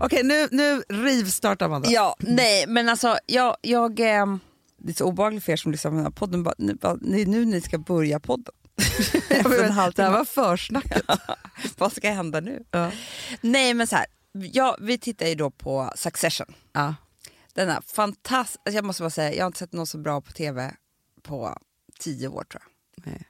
[0.00, 1.90] Okej, nu, nu rivstartar Amanda.
[1.90, 3.56] Ja, nej, men alltså jag...
[3.62, 4.40] jag ehm,
[4.84, 6.42] det är så obehagligt för er som lyssnar på den här podden.
[6.42, 8.54] Bara, nu, bara, nu, nu ni ska börja podden.
[9.28, 11.02] En det här var försnacket.
[11.78, 12.64] Vad ska hända nu?
[12.70, 12.90] Ja.
[13.40, 14.06] Nej, men så här.
[14.32, 16.54] Ja, vi tittar ju då på Succession.
[16.72, 16.94] Ja.
[17.54, 18.60] Denna fantastiska...
[18.66, 20.74] Alltså jag måste bara säga, jag har inte sett något så bra på tv
[21.22, 21.58] på
[22.00, 23.06] tio år tror jag.
[23.12, 23.28] Nej.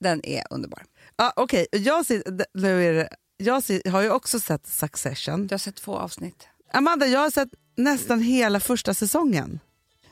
[0.00, 0.82] Den är underbar.
[1.16, 5.46] Ah, Okej, jag, ser- d- nu är det, jag ser, har ju också sett Succession.
[5.46, 6.48] Du har sett två avsnitt.
[6.72, 9.60] Amanda, jag har sett nästan hela första säsongen.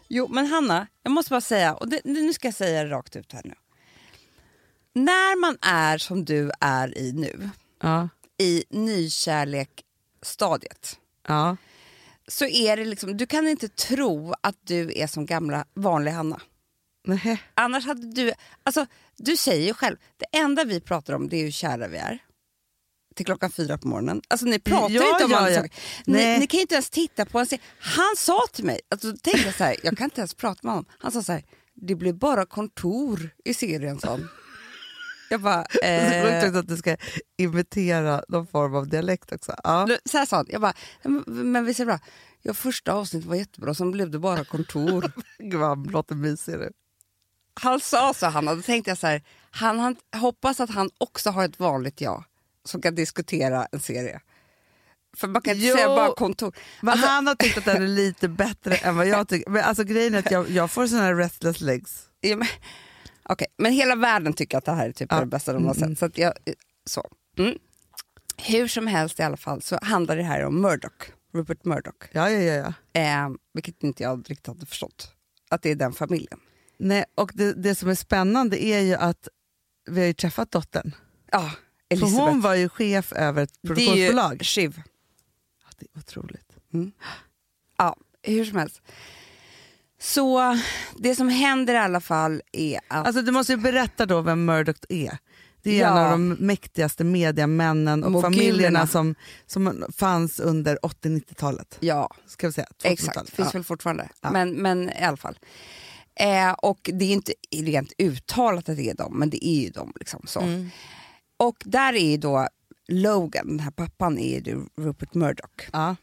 [0.08, 3.16] Jo, men Hanna, jag måste bara säga, och det, nu ska jag säga det rakt
[3.16, 3.54] ut här nu.
[4.92, 7.50] När man är som du är i nu,
[7.82, 8.08] Ja.
[8.38, 11.56] i nykärlek-stadiet, Ja.
[12.28, 16.40] så är det liksom, du kan inte tro att du är som gamla vanliga Hanna.
[17.04, 17.42] Nej.
[17.54, 21.44] Annars hade du, alltså du säger ju själv, det enda vi pratar om det är
[21.44, 22.18] hur kära vi är.
[23.18, 24.22] Till klockan fyra på morgonen.
[24.28, 25.56] Alltså ni pratar Ja, inte om ja, andra ja.
[25.62, 25.80] saker.
[26.04, 27.62] Ni, ni kan ju inte ens titta på serie.
[27.78, 30.72] Han sa till mig, alltså, tänkte jag så här, jag kan inte ens prata med
[30.72, 30.86] honom.
[30.98, 34.28] Han sa så här, det blir bara kontor i serien han.
[35.30, 36.96] Jag bara, Det är sjukt eh, att du ska
[37.38, 39.54] imitera någon form av dialekt också.
[39.64, 39.88] Ja.
[40.04, 40.74] så här sa han, jag bara,
[41.26, 41.98] men, är det bra?
[42.42, 45.12] Ja, första avsnittet var jättebra, sen blev det bara kontor.
[45.38, 46.72] Gud vad han låter mysig nu.
[47.60, 51.30] han sa så, Hanna, då tänkte jag så här, han, han hoppas att han också
[51.30, 52.24] har ett vanligt jag
[52.68, 54.20] som kan diskutera en serie.
[55.16, 55.74] För man kan inte Jo.
[55.74, 56.56] säga bara kontor.
[56.80, 59.50] Men Alltså- han har tyckt att den är lite bättre än vad jag tycker.
[59.50, 62.08] Men alltså grejen är att jag, jag får såna här restless legs.
[62.20, 62.48] Ja, men,
[63.22, 65.20] okej, men hela världen tycker att det här är typ Ja.
[65.20, 65.98] det bästa de har Mm, sett.
[65.98, 66.32] Så att jag,
[66.86, 67.08] så.
[67.38, 67.58] Mm.
[68.36, 71.94] Hur som helst i alla fall så handlar det här om Murdoch, Rupert Murdoch.
[72.12, 72.72] Ja, ja, ja.
[72.92, 73.00] ja.
[73.00, 75.12] Eh, vilket inte jag riktigt hade förstått.
[75.50, 76.40] Att det är den familjen.
[76.78, 79.28] Nej, och det, det som är spännande är ju att
[79.90, 80.94] vi har ju träffat dottern.
[81.32, 81.50] Ja,
[81.90, 82.24] För Elisabeth.
[82.24, 84.32] hon var ju chef över ett det är produktionsbolag.
[84.34, 84.82] ju Shiv.
[85.64, 86.52] Ja, det är otroligt.
[87.78, 88.82] Ja, hur som helst.
[90.00, 90.58] Så
[90.98, 93.06] det som händer i alla fall är att...
[93.06, 95.18] Alltså du måste ju berätta då vem Murdoch är.
[95.62, 95.88] Det är Ja.
[95.88, 98.36] en av de mäktigaste mediamännen och Mogulerna.
[98.36, 99.14] familjerna som,
[99.46, 101.76] som fanns under 80-90-talet.
[101.80, 102.66] ja, Ska vi säga.
[102.84, 103.08] exakt.
[103.16, 103.30] 2000-talet.
[103.30, 103.58] Finns Ja.
[103.58, 104.08] väl fortfarande.
[104.20, 104.30] Ja.
[104.30, 105.38] Men, men i alla fall.
[106.14, 109.70] Eh, och det är inte rent uttalat att det är dem, men det är ju
[109.70, 109.92] dem.
[110.00, 110.40] Liksom, så.
[110.40, 110.70] Mm.
[111.38, 112.48] Och där är ju då
[112.88, 115.68] Logan, den här pappan, är ju Rupert Murdoch.
[115.72, 115.96] Ja.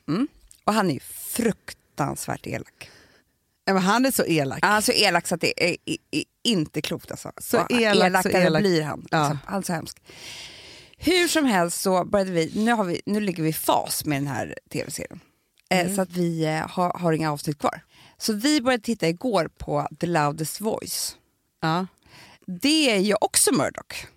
[0.63, 2.89] Och han är ju fruktansvärt elak.
[3.65, 4.59] Ja, men han är så elak.
[4.61, 7.11] Han är så elak så att det är, är, är inte klokt.
[7.11, 7.31] Alltså.
[7.37, 8.61] Så Och elak, så elakare elak.
[8.61, 9.07] blir han.
[9.11, 9.19] Ja.
[9.23, 9.39] Liksom.
[9.45, 10.01] Han är så hemsk.
[10.97, 14.17] Hur som helst så började vi, nu, har vi, nu ligger vi i fas med
[14.17, 15.19] den här tv-serien.
[15.69, 17.81] Eh, så att vi eh, har, har inga avsnitt kvar.
[18.17, 21.15] Så vi började titta igår på The Loudest Voice.
[21.61, 21.87] Ja.
[22.45, 24.07] Det är ju också Murdoch.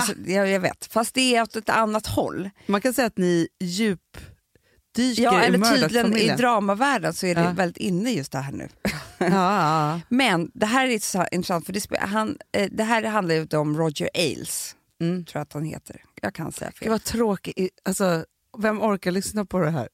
[0.00, 2.50] Alltså, jag, jag vet, fast det är åt ett annat håll.
[2.66, 7.40] Man kan säga att ni djupdyker Ja, i eller tydligen i dramavärlden så är det
[7.40, 7.50] Ja.
[7.52, 8.68] väldigt inne just det här nu.
[9.18, 13.46] Ja, Men det här är så intressant, för det, han, eh, det här handlar ju
[13.56, 14.76] om Roger Ailes.
[15.00, 15.24] Mm.
[15.24, 16.02] tror jag att han heter.
[16.22, 16.88] Jag kan säga Det fel.
[16.90, 17.80] var tråkigt.
[17.84, 18.24] Alltså,
[18.58, 19.88] vem orkar lyssna på det här?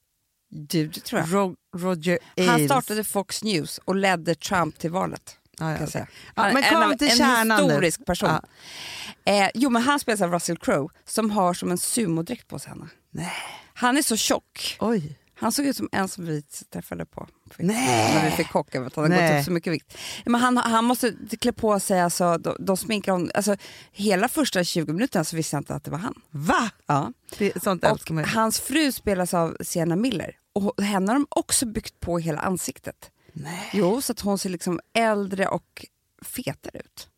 [0.51, 1.35] Du, det tror jag.
[1.35, 2.51] Ro- Roger Ailes.
[2.51, 5.38] Han startade Fox News och ledde Trump till valet.
[5.61, 6.07] Ja, ja, säga.
[6.35, 7.73] Ja, men en, kom till en kärnan nu.
[7.73, 8.31] historisk person.
[9.25, 12.71] Eh, jo, men han spelas av Russell Crowe som har som en sumodräkt på sig.
[12.71, 12.89] Hanna.
[13.11, 13.33] Nej.
[13.75, 14.77] Han är så tjock.
[14.81, 15.19] Oj.
[15.41, 17.29] Han såg ut som en som vi träffade på.
[17.59, 18.15] Nej.
[18.15, 19.33] När vi fick chock över att han hade Nej.
[19.33, 19.99] gått upp så mycket vikt.
[20.25, 23.31] Men han, han måste klä på sig, alltså, de, de sminkar honom.
[23.35, 23.57] Alltså,
[23.93, 26.15] hela första 20 minuterna så visste jag inte att det var han.
[26.31, 26.71] Va?
[26.87, 27.13] Ja.
[27.39, 30.37] Det, sånt Och hans fru spelas av Sienna Miller.
[30.55, 33.11] Och henne har de också byggt på hela ansiktet.
[33.33, 33.71] Nej.
[33.73, 35.87] Jo, så att hon ser liksom äldre och
[36.23, 37.09] fetare ut.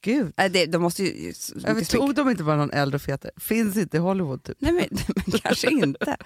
[0.00, 0.32] Gud.
[0.36, 1.32] Nej, det, de måste ju...
[1.56, 3.32] Jag vet, tog de inte bara någon äldre och fetare?
[3.36, 4.56] Finns inte i Hollywood typ.
[4.60, 4.88] Nej, men,
[5.26, 6.16] men kanske inte.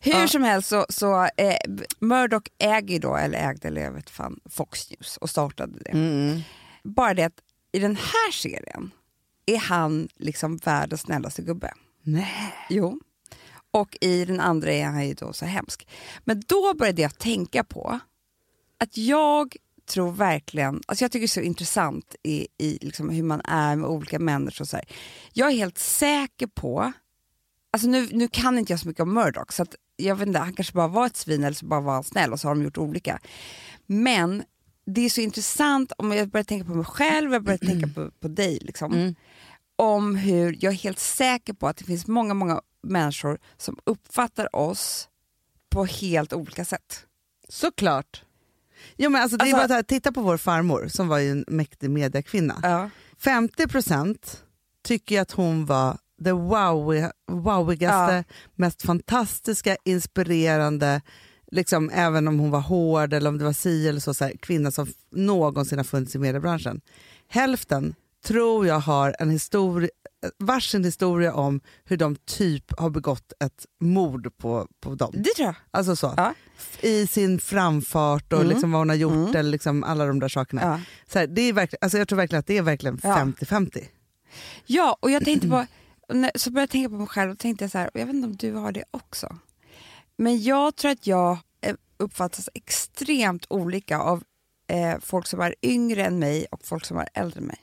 [0.00, 0.28] Hur Ja.
[0.28, 1.56] som helst så, så eh,
[1.98, 5.90] Murdoch äger då, eller ägde, eller jag vet fan, Fox News och startade det.
[5.90, 6.40] Mm.
[6.84, 7.40] Bara det att
[7.72, 8.90] i den här serien
[9.46, 11.72] är han liksom världens snällaste gubbe.
[12.02, 12.54] Nej.
[12.70, 13.00] Jo.
[13.70, 15.88] Och i den andra är han ju då så hemsk.
[16.24, 17.98] Men då började jag tänka på
[18.80, 23.22] att jag tror verkligen, alltså jag tycker det är så intressant i, i liksom hur
[23.22, 24.62] man är med olika människor.
[24.64, 24.86] Och så här.
[25.32, 26.92] Jag är helt säker på,
[27.72, 30.38] alltså nu, nu kan inte jag så mycket om Murdoch så att jag vet inte,
[30.38, 32.54] han kanske bara var ett svin eller så bara var han snäll och så har
[32.54, 33.20] de gjort olika.
[33.86, 34.42] Men
[34.86, 38.10] det är så intressant om jag börjar tänka på mig själv, jag börjar tänka på,
[38.10, 38.58] på dig.
[38.62, 39.14] Liksom Mm.
[39.76, 44.56] om hur jag är helt säker på att det finns många, många människor som uppfattar
[44.56, 45.08] oss
[45.70, 47.06] på helt olika sätt.
[47.48, 48.22] Såklart.
[48.96, 51.18] Jo, men alltså, det är Alltså- bara att här, titta på vår farmor som var
[51.18, 52.60] ju en mäktig mediekvinna.
[52.62, 52.90] Ja.
[53.22, 54.36] 50%
[54.84, 61.00] tycker att hon var det wowi, wowigaste, mest fantastiska, inspirerande,
[61.52, 64.32] liksom, även om hon var hård eller om det var si eller så, så här,
[64.42, 66.80] kvinna som någonsin har funnits i mediebranschen.
[67.28, 69.90] Hälften tror jag har en historia,
[70.38, 75.12] varsin historia om hur de typ har begått ett mord på, på dem.
[75.14, 75.54] Det tror jag.
[75.70, 76.14] Alltså så.
[76.16, 76.34] Ja.
[76.80, 78.50] I sin framfart och Mm.
[78.52, 79.36] liksom vad hon har gjort, Mm.
[79.36, 80.62] eller liksom alla de där sakerna.
[80.62, 80.80] Ja.
[81.12, 83.14] Så här, det är verkligen, alltså jag tror verkligen att det är verkligen Ja.
[83.16, 83.84] 50-50.
[84.66, 85.66] ja, och jag tänkte på,
[86.34, 88.36] så började jag tänka på mig själv och tänkte så här, jag vet inte om
[88.36, 89.36] du har det också.
[90.16, 94.22] Men jag tror att jag eh, uppfattas extremt olika av
[94.68, 97.58] eh, folk som är yngre än mig och folk som är äldre än mig.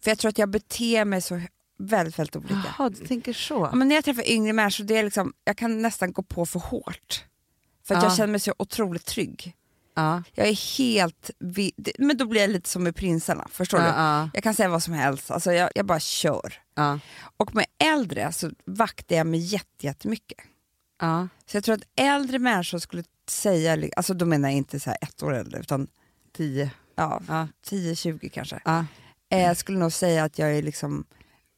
[0.00, 1.40] För jag tror att jag beter mig så
[1.88, 2.62] väldigt, väldigt olika.
[2.78, 3.68] Jaha, du tänker så.
[3.72, 6.46] Ja, men när jag träffar yngre människor, det är liksom, jag kan nästan gå på
[6.46, 7.24] för hårt.
[7.84, 8.08] För att Ja.
[8.08, 9.56] jag känner mig så otroligt trygg.
[9.94, 10.22] Ja.
[10.34, 11.30] Jag är helt...
[11.98, 13.84] Men då blir jag lite som med prinsarna, förstår du?
[13.84, 16.54] ja, Jag kan säga vad som helst, alltså jag, jag bara kör.
[17.36, 20.38] Och med äldre så vaktar jag mig jätte- jättemycket.
[21.00, 21.28] ja.
[21.46, 25.22] Så jag tror att äldre människor skulle säga, alltså då menar jag inte så ett
[25.22, 25.86] år äldre, utan
[26.36, 26.70] Tio.
[26.94, 28.60] ja, Ja, 10-20 kanske.
[29.30, 31.04] Eh, jag skulle nog säga att jag är liksom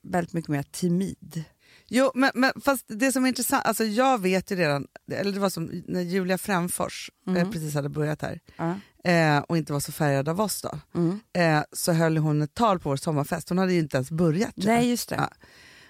[0.02, 1.44] väldigt mycket mer timid.
[1.88, 5.40] Jo, men, men fast det som är intressant, alltså jag vet ju redan, eller det
[5.40, 7.50] var som när Julia Fränfors eh, Mm.
[7.52, 8.74] precis hade börjat här Ja.
[9.10, 11.20] eh, och inte var så färgad av oss då, Mm.
[11.32, 13.48] eh, så höll hon ett tal på vår sommarfest.
[13.48, 14.52] Hon hade ju inte ens börjat.
[14.54, 14.64] jag.
[14.66, 15.14] Nej, just det.
[15.16, 15.28] Ja.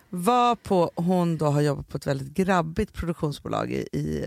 [0.08, 4.26] Var på hon då har jobbat på ett väldigt grabbigt produktionsbolag i, i,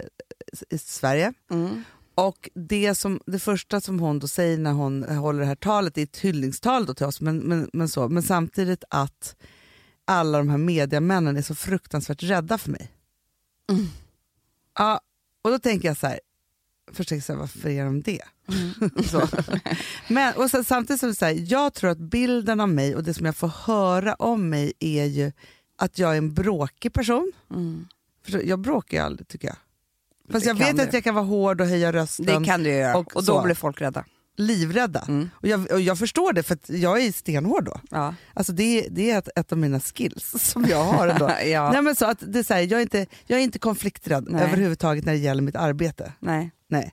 [0.69, 1.33] i Sverige.
[1.51, 1.83] Mm.
[2.15, 5.95] Och det, som, det första som hon då säger när hon håller det här talet,
[5.95, 9.35] det är ett hyllningstal då till oss, men, men, men, så, men samtidigt att
[10.05, 12.91] alla de här mediamännen är så fruktansvärt rädda för mig.
[13.71, 13.87] Mm.
[14.77, 14.99] Ja,
[15.41, 16.19] och då tänker jag så här,
[16.93, 18.21] först tänker jag varför är de det?
[18.47, 18.73] Mm.
[20.07, 23.13] Men, och sen, samtidigt som så här, jag tror att bilden av mig och det
[23.13, 25.31] som jag får höra om mig är ju
[25.77, 27.31] att jag är en bråkig person.
[27.51, 27.87] Mm.
[28.23, 29.57] Förstår, jag bråkar ju aldrig tycker jag.
[30.31, 30.81] Fast Det jag vet du.
[30.81, 32.25] att jag kan vara hård och höja rösten.
[32.25, 34.05] Det kan du göra, och och, då blir folk rädda.
[34.37, 35.05] Livrädda.
[35.07, 35.29] Mm.
[35.33, 37.79] Och, jag, och jag förstår det för jag är stenhård då.
[37.91, 38.15] Ja.
[38.33, 41.31] Alltså det, det är ett, ett av mina skills som jag har ändå.
[41.45, 41.71] ja.
[41.71, 44.25] Nej, men så att det är så här, jag, är inte, jag är inte konflikträdd
[44.29, 44.43] Nej.
[44.43, 46.13] överhuvudtaget när det gäller mitt arbete.
[46.19, 46.51] Nej.
[46.69, 46.91] Nej.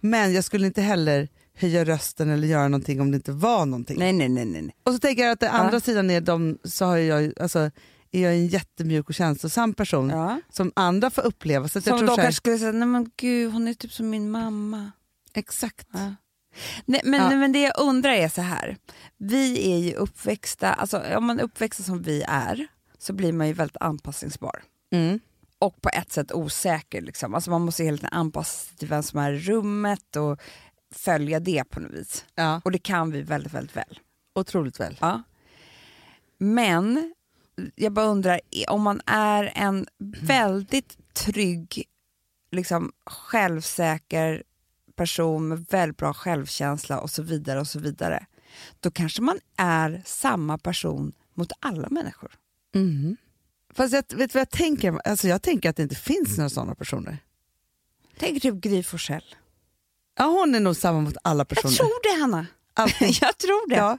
[0.00, 3.98] Men jag skulle inte heller höja rösten eller göra någonting om det inte var någonting.
[3.98, 4.74] nej, nej, nej, nej.
[4.84, 5.80] Och så tänker jag att den andra Ja.
[5.80, 7.70] sidan är, de, så har jag, alltså,
[8.10, 10.40] är jag en jättemjuk och känslosam person Ja.
[10.50, 11.68] som andra får uppleva.
[11.68, 13.92] Så att jag Som tror de kanske skulle säga, nej men gud hon är typ
[13.92, 14.90] som min mamma.
[15.34, 15.86] Exakt.
[15.92, 16.14] Ja.
[16.84, 17.28] Nej, men, Ja.
[17.28, 18.76] nej, men det jag undrar är så här.
[19.16, 22.66] Vi är ju uppväxta, alltså om man är uppväxta som vi är
[22.98, 24.62] så blir man ju väldigt anpassningsbar.
[24.92, 25.20] Mm.
[25.58, 27.00] Och på ett sätt osäker.
[27.00, 27.34] Liksom.
[27.34, 30.40] Alltså man måste hela tiden anpassa sig till vem som är i rummet och
[30.94, 32.24] följa det på något vis.
[32.34, 33.98] Ja, Och det kan vi väldigt, väldigt väl.
[34.34, 34.96] otroligt väl.
[35.00, 35.22] Ja.
[36.38, 37.14] Men
[37.74, 39.86] jag bara undrar, om man är en
[40.22, 41.84] väldigt trygg,
[42.50, 44.42] liksom, självsäker
[44.98, 48.26] person med väldigt bra självkänsla och så vidare och så vidare.
[48.80, 52.30] Då kanske man är samma person mot alla människor.
[52.74, 53.16] Mm.
[53.74, 55.08] Fast jag, vet vad jag tänker?
[55.08, 57.18] Alltså jag tänker att det inte finns några sådana personer.
[58.18, 59.34] Tänk typ Gry Forssell.
[60.18, 61.72] Ja, hon är nog samma mot alla personer.
[61.72, 62.46] Jag tror det Hanna.
[63.20, 63.76] Jag tror det.
[63.76, 63.98] Ja.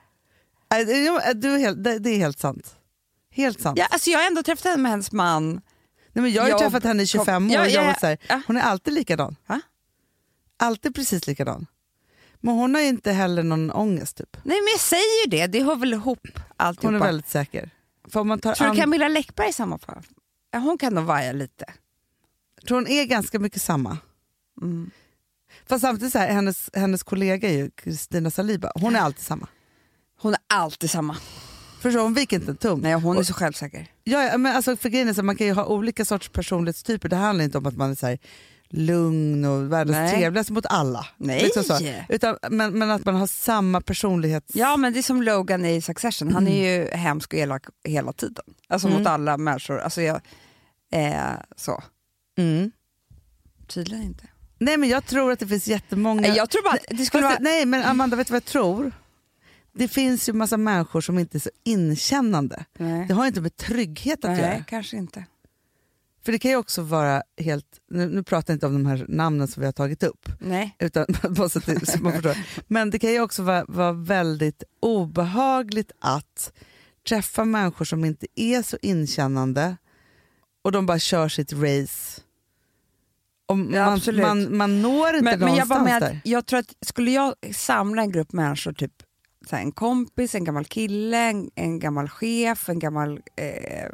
[0.69, 2.75] Det- jo, Du är helt, det, är helt sant.
[3.31, 3.77] Helt sant.
[3.79, 5.51] Ja, alltså jag har ändå träffat henne med hennes man.
[5.53, 5.61] Nej,
[6.23, 8.17] men jag har ju Jag träffat henne i 25 år Ja, ja, här.
[8.29, 8.41] ja.
[8.47, 9.35] Hon är alltid likadan.
[9.47, 9.61] Va?
[10.59, 11.65] Alltid precis likadan.
[12.39, 14.17] Men hon har inte heller någon ångest.
[14.17, 14.37] Typ.
[14.43, 16.87] Nej men jag säger ju det, det hör väl ihop alltihopa.
[16.87, 17.69] Hon är väldigt säker.
[18.07, 20.03] För man tar Tror du an- Camilla Läckberg är samma fall?
[20.51, 21.65] Ja, hon kan nog vaja lite.
[22.67, 23.97] tror hon är ganska mycket samma.
[24.61, 24.91] Mm.
[25.67, 28.71] Fast samtidigt så här, hennes, hennes kollega är ju Kristina Saliba.
[28.75, 29.47] Hon är alltid samma.
[30.21, 31.17] Hon är alltid samma.
[31.81, 32.79] Förstår hon viker inte en tum.
[32.79, 33.87] Nej, hon är så självsäker.
[34.03, 37.09] Ja, men alltså för grejen är så, man kan ju ha olika sorts personlighetstyper.
[37.09, 38.19] Det handlar inte om att man är så här,
[38.69, 40.15] lugn och världens Nej.
[40.15, 41.07] trevligaste mot alla.
[41.17, 41.43] Nej.
[41.43, 41.79] Liksom så.
[42.09, 44.43] Utan, men, men att man har samma personlighet.
[44.53, 46.33] Ja, men det är som Logan i Succession.
[46.33, 48.43] Han är ju hemsk och elak hela tiden.
[48.67, 48.99] Alltså Mm.
[48.99, 49.79] mot alla människor.
[49.79, 50.21] Alltså jag,
[50.91, 51.23] eh,
[51.55, 51.83] så.
[52.37, 52.71] Mm.
[53.67, 54.23] Tydligen inte.
[54.59, 56.21] Nej men jag tror att det finns jättemånga...
[56.21, 57.37] Nej, Jag tror bara att det skulle vara...
[57.39, 58.91] Nej men Amanda, vet du vad jag tror?
[59.73, 62.65] Det finns ju massa människor som inte är så inkännande.
[62.77, 64.63] Nej, Det har inte med trygghet att Nej göra.
[64.63, 65.25] kanske inte.
[66.29, 69.05] För det kan ju också vara helt, nu, nu pratar jag inte om de här
[69.09, 70.75] namnen som vi har tagit upp, Nej.
[70.79, 72.37] utan bara så att det, så man förstår.
[72.67, 76.53] Men det kan ju också vara, vara väldigt obehagligt att
[77.07, 79.77] träffa människor som inte är så inkännande
[80.61, 82.21] och de bara kör sitt race.
[83.45, 84.21] Och Ja, man, absolut.
[84.21, 86.21] man, man når inte Men, men jag, någonstans med att, där.
[86.23, 88.93] jag tror att skulle jag samla en grupp människor, typ
[89.49, 93.89] så en kompis, en gammal kille, en, en gammal chef, en gammal eh,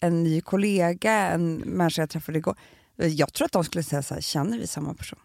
[0.00, 2.56] en ny kollega, en människa jag träffade igår.
[2.96, 5.18] Jag tror att de skulle säga så här, känner vi samma person?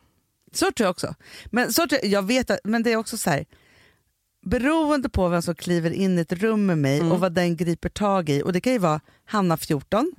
[0.54, 1.16] Så tror jag också.
[1.52, 3.46] Men, så tror jag, jag vet att, men det är också så här,
[4.46, 7.12] beroende på vem som kliver in i ett rum med mig Mm.
[7.12, 10.12] och vad den griper tag i, och det kan ju vara Hanna 14,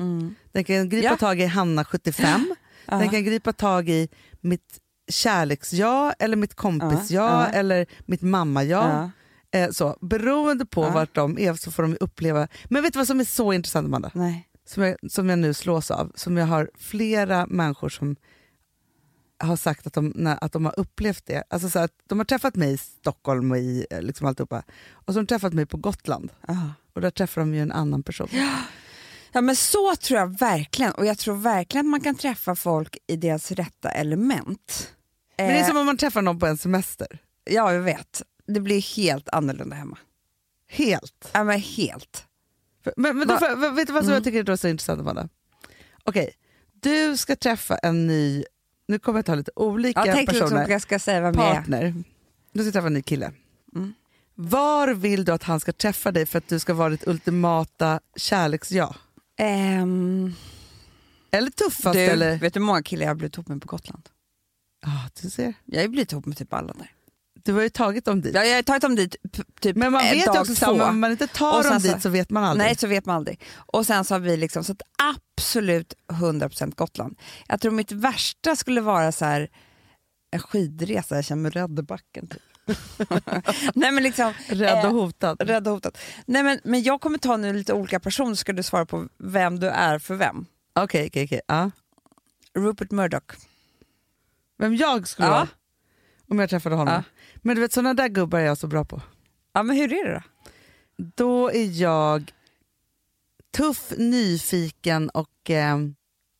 [0.52, 1.16] den kan gripa Ja.
[1.16, 2.54] tag i Hanna 75,
[2.86, 2.96] Ja.
[2.98, 4.08] den kan gripa tag i
[4.40, 4.78] mitt
[5.10, 7.46] kärleksja eller mitt kompisja Ja, ja.
[7.46, 9.10] eller mitt mamma-ja.
[9.52, 10.90] Eh, så, beroende på Ja.
[10.90, 13.84] vart de är så får de uppleva, men vet du vad som är så intressant
[13.86, 14.10] Amanda?
[14.14, 14.46] Nej.
[14.66, 18.16] som jag, som jag nu slås av, som jag har flera människor som
[19.42, 21.42] har sagt att de, när, att de har upplevt det.
[21.50, 24.62] Alltså så att de har träffat mig i Stockholm och i eh, liksom alltihopa.
[24.90, 26.32] Och så har de träffat mig på Gotland.
[26.48, 26.68] Aha.
[26.94, 28.28] Och där träffar de ju en annan person.
[29.32, 32.96] Ja men så tror jag verkligen och jag tror verkligen att man kan träffa folk
[33.07, 34.92] i deras rätta element.
[35.38, 37.18] Men det är Eh, som om man träffar någon på en semester.
[37.44, 38.22] Ja jag vet,
[38.55, 39.98] det blir helt annorlunda hemma.
[40.68, 41.30] Helt.
[41.32, 42.24] Ja men helt.
[42.84, 45.28] För- Men, men då, jag- vet du vad som jag tycker är så intressant Amanda?
[46.05, 46.30] Okej,
[46.80, 48.44] du ska träffa en ny,
[48.88, 50.62] nu kommer jag ta lite olika Jag liksom personer.
[50.62, 51.55] att jag ska säga vem är.
[51.55, 51.94] partner.
[52.53, 53.32] Du ska träffa en ny kille.
[53.74, 53.94] Mm.
[54.34, 58.01] Var vill du att han ska träffa dig för att du ska vara ditt ultimata
[58.16, 58.96] kärleksja?
[59.38, 60.32] Ehm,
[61.30, 62.38] Eller tuffast du, eller?
[62.38, 64.09] vet du hur många killar jag har blivit ihop med på Gotland?
[64.82, 65.55] Ja, du ser.
[65.64, 66.92] Jag har blivit ihop med typ alla där.
[67.45, 68.34] Du har ju tagit dem dit.
[68.34, 69.16] Ja, jag har tagit dem dit
[69.61, 70.66] typ Men man eh, vet ju också två.
[70.66, 72.66] så, om man inte tar dem så- dit så vet man aldrig.
[72.68, 73.41] Nej, så vet man aldrig.
[73.57, 74.74] Och sen så har vi liksom, så
[75.36, 77.18] absolut 100% Gotland.
[77.49, 79.49] Jag tror mitt värsta skulle vara så här
[80.30, 82.28] en skidresa, jag känner mig rädd i backen.
[82.28, 82.43] Typ.
[83.74, 85.41] Nej men liksom, Rädd och eh, hotad.
[85.43, 85.99] rädd och hotad.
[86.26, 89.09] Nej men, men jag kommer ta nu lite olika personer så ska du svara på
[89.18, 90.47] vem du är för vem.
[90.74, 91.41] Okej, okej, okej.
[91.47, 91.70] Ja.
[92.55, 93.22] Rupert Murdoch.
[94.59, 95.32] Vem jag skulle Ja.
[95.34, 95.49] vara
[96.28, 96.95] om jag träffade honom.
[96.95, 97.03] Ja.
[97.43, 99.03] Men du vet, sådana där gubbar är jag så bra på.
[99.53, 100.22] Ja men hur är det då?
[101.16, 102.32] Då är jag
[103.57, 105.78] tuff, nyfiken och eh,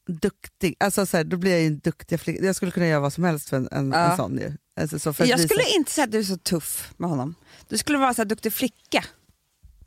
[0.09, 0.75] duktig.
[0.81, 2.45] Alltså, så här, då blir jag ju en duktig flicka.
[2.45, 4.11] Jag skulle kunna göra vad som helst för en, en, Ja.
[4.11, 4.39] en sån.
[4.39, 4.53] Ju.
[4.81, 7.35] Alltså, så för Jag visa- skulle inte säga att du är så tuff med honom.
[7.69, 9.05] Du skulle vara så här duktig flicka.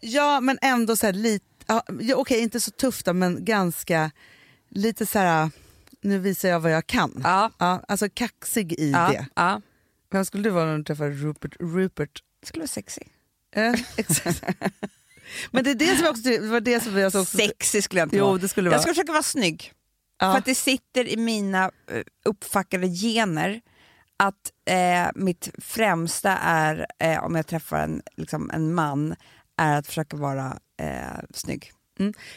[0.02, 1.84] Ja, men ändå så här lite, ja,
[2.16, 4.12] okej inte så tufft då, men ganska,
[4.70, 5.50] lite så här,
[6.02, 7.22] nu visar jag vad jag kan.
[7.24, 7.52] Ja.
[7.58, 9.28] Ja, alltså kaxig i det.
[10.14, 11.56] Vem skulle du vara när du träffade Rupert?
[11.60, 12.24] Rupert?
[12.40, 13.02] Det skulle vara sexy.
[13.56, 14.44] Eh, exakt.
[15.52, 17.26] men det är det som jag också, det var det som jag också...
[17.26, 18.38] Sexy skulle jag inte Jo, vara.
[18.38, 18.82] det skulle Jag vara.
[18.82, 19.72] skulle försöka vara snygg.
[20.20, 20.32] Ja.
[20.32, 23.62] För att det sitter i mina uh, uppfackade gener
[24.18, 29.16] att eh, mitt främsta är, eh, om jag träffar en, liksom, en man,
[29.58, 31.72] är att försöka vara eh, snygg.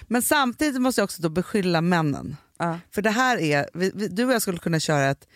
[0.03, 2.37] Men samtidigt måste jag också då beskylla männen.
[2.59, 2.79] Ja.
[2.91, 5.29] För det här är, vi, vi, du och jag skulle kunna köra ett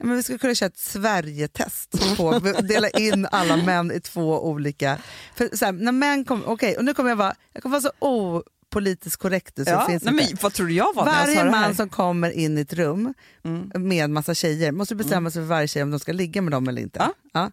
[0.00, 4.98] men vi skulle kunna köra ett Sverige-test på dela in alla män i två olika...
[5.34, 7.82] För så här, när män kom, okej, och nu kommer jag vara, jag kommer vara
[7.82, 11.88] så opolitiskt korrekt så det finns nej, men, vad tror jag var Varje man som
[11.88, 13.88] kommer in i ett rum Mm.
[13.88, 16.68] med massa tjejer måste bestämma sig för varje tjej om de ska ligga med dem
[16.68, 16.98] eller inte.
[16.98, 17.14] Ja.
[17.32, 17.50] Ja.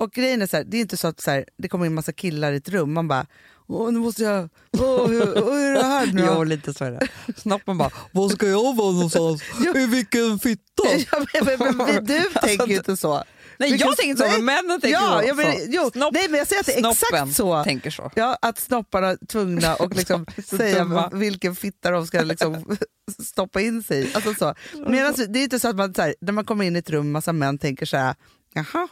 [0.00, 1.94] Och grejen är så här, det är inte så att så här, det kommer in
[1.94, 3.26] massa killar i ett rum, man bara
[3.72, 4.48] Åh, nu måste jag...
[4.78, 7.08] Åh, hur, hur är det här nu då?" Jo, lite så är det.
[7.36, 9.42] Snoppen bara, var ska jag vara någonstans?
[9.76, 10.62] I vilken fitta?
[11.12, 13.24] Ja, men, men, men, du tänker ju inte så.
[13.58, 15.28] Nej, Vilken- jag tänker så, men männen tänker ja, så.
[15.28, 17.64] ja, men, jo, Snopp- nej, men jag säger att det är exakt så.
[17.64, 18.10] tänker så.
[18.14, 21.10] Ja, att snopparna tvungna att liksom säga dumma.
[21.12, 22.76] vilken fitta de ska liksom
[23.22, 24.14] stoppa in sig i.
[24.14, 24.54] Alltså så.
[24.86, 26.78] Men alltså, det är inte så att man, så här, när man kommer in i
[26.78, 28.14] ett rum massa män tänker så här,
[28.54, 28.88] jaha,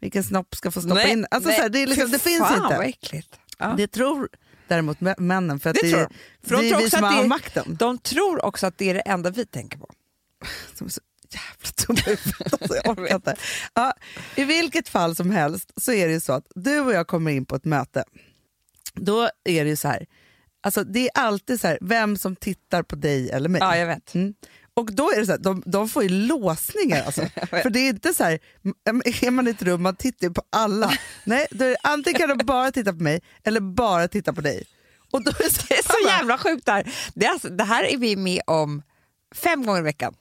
[0.00, 1.26] vilken snopp ska få stoppa in?
[1.30, 2.76] Alltså, så här, det, är liksom, det finns fan, inte.
[2.76, 3.38] vad äckligt.
[3.58, 3.74] Ja.
[3.76, 4.28] Det tror
[4.68, 6.48] däremot mä- männen, för att Det det, är, de.
[6.48, 7.76] För de det är vi som att har makten.
[7.78, 9.90] De tror också att det är det enda vi tänker på.
[10.74, 12.84] som är så jävla dumma i huvudet.
[12.84, 13.36] Jag orkar inte.
[13.74, 13.92] ja,
[14.36, 17.30] I vilket fall som helst så är det ju så att du och jag kommer
[17.30, 18.04] in på ett möte.
[18.94, 20.06] Då är det ju så här,
[20.62, 23.60] alltså det är alltid så här, vem som tittar på dig eller mig.
[23.60, 24.14] Ja, jag vet.
[24.14, 24.34] Mm.
[24.78, 27.02] Och då är det så här, de, de får ju låsningar.
[27.04, 27.20] Alltså.
[27.50, 28.38] För det är inte så här,
[28.88, 30.92] m- är man i ett rum, man tittar på alla.
[31.24, 34.40] Nej, då är det, antingen kan de bara titta på mig eller bara titta på
[34.40, 34.64] dig.
[35.12, 36.92] Och då är det, så, Det är så jävla sjukt det här.
[37.14, 38.82] Det, är alltså, det här är vi med om
[39.34, 40.14] fem gånger i veckan.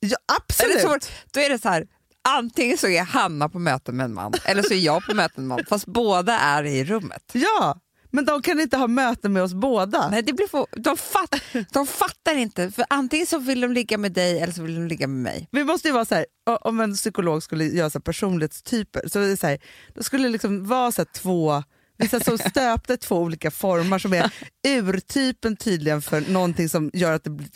[0.00, 0.80] Ja, absolut.
[0.80, 0.98] så,
[1.32, 1.86] då är det så här,
[2.28, 5.46] antingen så är Hanna på möten med en man eller så är jag på möten
[5.46, 7.22] med en man, fast båda är i rummet.
[7.32, 7.80] Ja,
[8.14, 10.10] men de kan inte ha möten med oss båda.
[10.10, 11.34] Nej, det blir för, de, fatt,
[11.72, 14.86] de fattar inte, för antingen så vill de ligga med dig eller så vill de
[14.86, 15.48] ligga med mig.
[15.50, 16.26] Vi måste vara så här,
[16.60, 19.58] om en psykolog skulle göra så här personlighetstyper, så är det så här,
[19.94, 21.62] då skulle det liksom vara så två
[21.98, 24.30] Vissa som stöpte två olika former som är
[24.68, 27.48] urtypen tydligen för någonting som gör att det blir.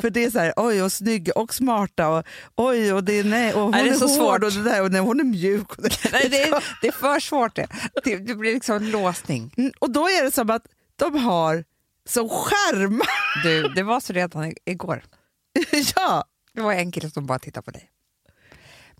[0.00, 2.24] För det är så här, oj och snygga och smarta och
[2.56, 4.42] oj och det är nej och hon Nej, det är är, så hård svårt.
[4.44, 5.72] och det där och nej, hon är mjuk.
[5.78, 7.66] Och, det, Nej, det, är, det är för svårt det.
[8.04, 9.54] Det, det blir liksom en låsning.
[9.56, 10.66] Mm, och då är det som att
[10.96, 11.64] de har
[12.08, 13.42] som skärmar.
[13.42, 15.02] Du, det var så redan igår.
[15.96, 16.24] ja,
[16.54, 17.90] Det var en kille som bara tittade på dig.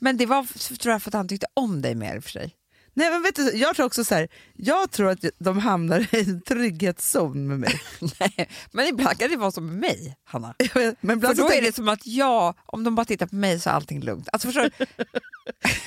[0.01, 2.31] Men det var tror jag för att han tyckte om dig mer i och för
[2.31, 2.55] sig.
[2.95, 6.21] Nej, men vet du, jag tror också så här, jag tror att de hamnar i
[6.21, 7.81] en trygghetszon med mig.
[8.21, 10.55] Nej, men ibland kan det vara som med mig, Hanna.
[10.75, 13.61] Vet, men För då är det som att jag, om de bara tittar på mig
[13.61, 14.29] så är allting lugnt.
[14.33, 14.87] Alltså förstår du?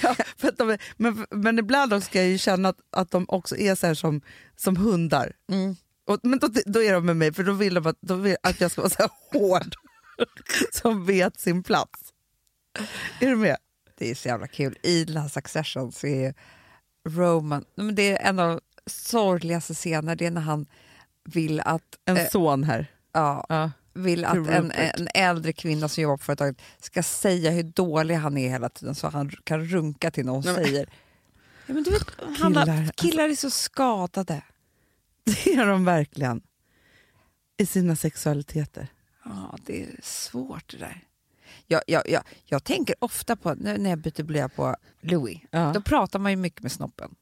[0.02, 3.12] Ja, för att de är, men, men ibland också ska jag ju känna att, att
[3.12, 4.22] de också är så här som,
[4.56, 5.34] som hundar.
[5.52, 5.76] Mm.
[6.08, 8.36] Och, men då, då är de med mig för då vill de att, då vill,
[8.44, 9.76] att jag ska vara så hård.
[10.72, 12.14] som vet sin plats.
[13.20, 13.58] Är du med?
[13.98, 14.78] Det är så jävla kul.
[14.84, 16.34] I den här Succession så är
[17.08, 20.66] Roman, men det är en av de sorgligaste scener, det är när han
[21.24, 22.88] vill att, En Eh, son här.
[23.14, 23.72] ja, Ja.
[23.94, 28.38] vill att en, en äldre kvinna som jobbar på företaget ska säga hur dålig han
[28.38, 30.90] är hela tiden så han kan runka till när hon säger
[31.66, 32.06] ja, men du vet,
[32.38, 34.42] killar, Killar, killar är så skadade.
[35.24, 36.42] Det är de verkligen.
[37.58, 38.88] I sina sexualiteter.
[39.26, 41.04] Ja, det är svårt det där.
[41.68, 45.72] Jag, jag, jag, jag tänker ofta på, när jag byter blöja på Louis, Ja.
[45.74, 47.16] då pratar man ju mycket med snoppen.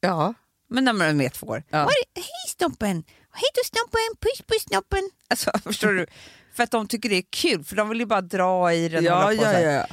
[0.00, 0.34] Ja.
[0.68, 1.62] Men när man är med två år.
[1.70, 1.78] Ja.
[1.78, 2.24] Hej
[2.58, 3.04] snoppen!
[3.32, 5.10] hej då snoppen, puss puss snoppen.
[5.28, 6.06] Alltså, förstår du?
[6.52, 9.04] För att de tycker det är kul, för de vill ju bara dra i den
[9.04, 9.86] Ja, på ja, ja.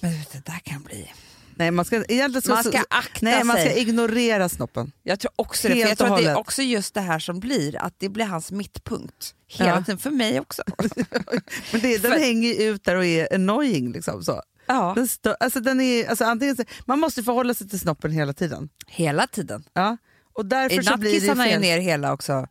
[0.00, 1.12] Men du, det där kan bli...
[1.58, 3.78] Nej, man ska, egentligen ska, Man ska akta nej, man ska sig.
[3.80, 4.92] ignorera snoppen.
[5.02, 7.76] Jag tror också det, jag tror att det är också just det här som blir,
[7.82, 9.34] att det blir hans mittpunkt.
[9.46, 9.76] Hela Ja.
[9.84, 10.62] tiden, för mig också.
[11.72, 13.92] Men det, den För- hänger ju ut där och är annoying.
[13.92, 14.42] Liksom, så.
[14.66, 18.10] ja, Den stö- alltså, den är, alltså, antingen, så- man måste förhålla sig till snoppen
[18.10, 18.68] hela tiden.
[18.86, 19.64] hela tiden.
[19.72, 19.96] Ja.
[20.32, 21.60] Och I därför så natt blir det han ju fel.
[21.60, 22.46] ner hela också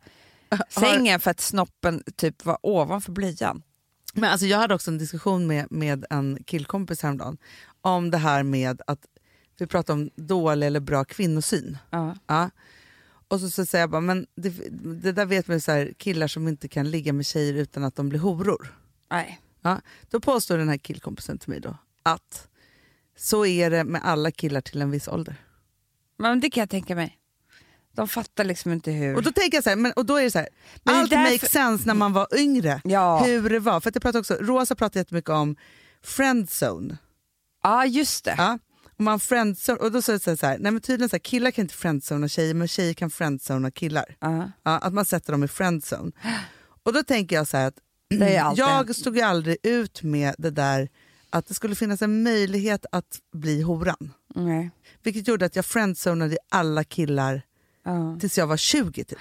[0.68, 3.62] sängen för att snoppen typ var ovanför blöjan.
[4.14, 7.36] Men alltså, jag hade också en diskussion med, med en killkompis häromdagen
[7.86, 9.06] om det här med att
[9.58, 11.78] vi pratar om dålig eller bra kvinnosyn.
[11.90, 12.16] Ja.
[12.26, 12.50] Ja.
[13.28, 14.50] Och så, så säger jag bara, men det,
[15.02, 17.84] det där vet man ju så här, killar som inte kan ligga med tjejer utan
[17.84, 18.78] att de blir horor.
[19.10, 19.40] Nej.
[19.62, 19.80] Ja.
[20.10, 22.48] Då påstår den här killkompisen till mig då att
[23.16, 25.36] så är det med alla killar till en viss ålder.
[26.18, 27.18] Men det kan jag tänka mig.
[27.92, 29.16] De fattar liksom inte hur...
[29.16, 30.48] Och då tänker jag så här, men, och då är det så här,
[30.84, 32.80] Men allt därför- makes sense när man var yngre.
[32.84, 33.24] Ja.
[33.24, 33.80] Hur det var.
[33.80, 35.56] För att jag pratar också, Rosa pratar jättemycket om
[36.02, 36.96] friendzone.
[37.66, 38.34] Ja, just det.
[38.38, 38.58] Ja.
[38.98, 41.50] Och, man friendzone, och då är det så här, nej men tydligen så här, killar
[41.50, 44.16] kan inte friendzona tjejer men tjejer kan friendzona killar.
[44.20, 44.50] Ja.
[44.62, 46.12] Ja, att man sätter dem i friendzone.
[46.82, 47.78] Och då tänker jag så här att
[48.58, 50.88] jag stod ju aldrig ut med det där
[51.30, 54.12] att det skulle finnas en möjlighet att bli horan.
[54.34, 54.70] Nej.
[55.02, 57.42] Vilket gjorde att jag friendzonade alla killar
[57.84, 58.16] Ja.
[58.20, 59.18] tills jag var 20 typ.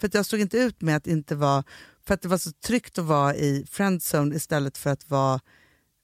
[0.00, 1.64] För att jag stod inte ut med att inte vara,
[2.06, 5.40] för att det var så tryggt att vara i friendzone istället för att vara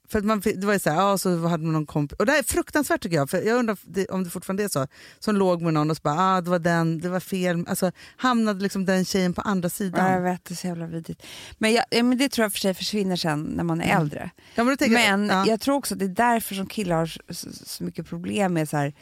[0.09, 2.26] för att man, det var ju så här, ja, så hade man någon kompis, och
[2.26, 3.76] det här är fruktansvärt tycker jag, för jag undrar
[4.11, 4.86] om det fortfarande är så,
[5.18, 7.92] som låg med någon och så bara, ah, det var den, det var fel, alltså
[8.16, 10.07] hamnade liksom den tjejen på andra sidan.
[10.07, 11.22] Ja, jag vet, det är så jävla vidrigt.
[11.59, 14.30] Men, jag, ja, men det tror jag för sig försvinner sen när man är äldre.
[14.54, 15.46] Ja, men tänker jag- Men ja.
[15.46, 18.52] jag tror också att det är därför som killar har så, så, så mycket problem
[18.54, 18.94] med så här,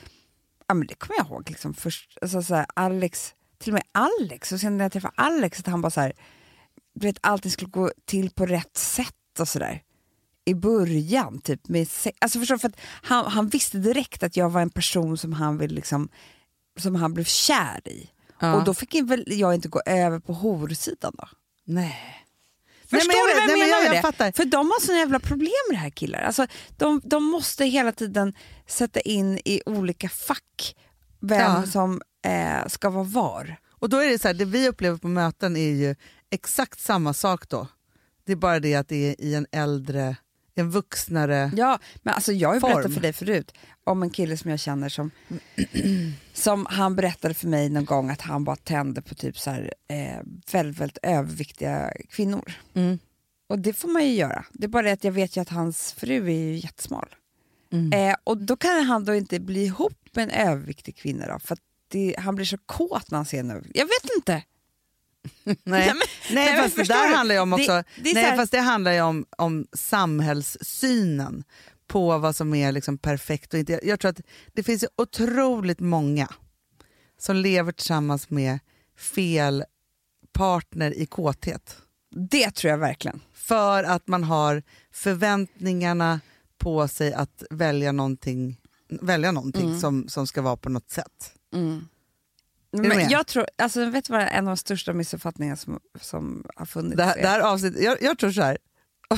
[0.69, 3.83] ja men det kommer jag ihåg, liksom, först, alltså, så här, Alex, till och med
[3.93, 6.13] Alex, och sen när jag träffade Alex att han bara så här,
[6.95, 9.83] du vet allting skulle gå till på rätt sätt och sådär.
[10.45, 11.89] I början, typ med
[12.19, 15.59] alltså förstår för att han, han visste direkt att jag var en person som han
[15.59, 16.09] vill liksom,
[16.79, 18.11] som han blev kär i.
[18.41, 18.55] Ja.
[18.55, 21.29] Och då fick jag väl jag inte gå över på horsidan då.
[21.65, 22.21] Nej.
[22.91, 24.03] Förstår Nej, men jag du vad jag nej, men menar jag- med jag det?
[24.03, 24.33] fattar.
[24.33, 26.21] För de har såna jävla problem med det här killar.
[26.23, 28.35] Alltså, de, de måste hela tiden
[28.67, 30.77] sätta in i olika fack
[31.21, 31.67] vem Ja.
[31.67, 33.57] som eh, ska vara var.
[33.71, 35.95] Och då är det så här, det vi upplever på möten är ju
[36.31, 37.69] exakt samma sak då.
[38.27, 40.17] Det är bara det att det är i en äldre,
[40.55, 41.51] en vuxnare...
[41.57, 42.73] Ja, men alltså jag har ju Form.
[42.73, 43.53] berättat för dig förut
[43.85, 45.11] om en kille som jag känner som,
[46.33, 49.75] som han berättade för mig någon gång att han bara tände på typ så här,
[49.89, 50.21] eh,
[50.53, 52.53] väldigt, väldigt överviktiga kvinnor.
[52.75, 52.99] Mm.
[53.49, 54.45] Och det får man ju göra.
[54.53, 57.15] Det är bara det att jag vet ju att hans fru är ju jättesmal.
[57.73, 57.93] Mm.
[57.93, 61.53] Eh, och då kan han då inte bli ihop med en överviktig kvinna då, för
[61.53, 63.81] att det, han blir så kåt när han ser en överviktig.
[63.81, 64.43] Jag vet inte.
[65.45, 65.93] Nej, Nej,
[66.33, 67.15] nej, fast det där du?
[67.15, 69.67] handlar ju om Det- också, det så nej, här- fast det handlar ju om, om
[69.73, 71.45] samhällssynen
[71.87, 73.81] på vad som är liksom perfekt och inte.
[73.83, 74.21] Jag tror att
[74.53, 76.29] det finns otroligt många
[77.19, 78.59] som lever tillsammans med
[78.99, 79.65] fel
[80.33, 81.77] partner i kåthet.
[82.31, 83.21] Det tror jag verkligen.
[83.35, 84.63] För att man har
[84.93, 86.21] förväntningarna
[86.59, 88.61] på sig att välja någonting,
[89.01, 89.81] välja någonting Mm.
[89.81, 91.33] som, som ska vara på något sätt.
[91.53, 91.89] du
[92.83, 96.67] Men jag tror, alltså, vet du vad en av de största missuppfattningarna som, som har
[96.67, 97.23] funnits Det här, är?
[97.23, 98.59] det här avsnittet, jag, jag tror så här.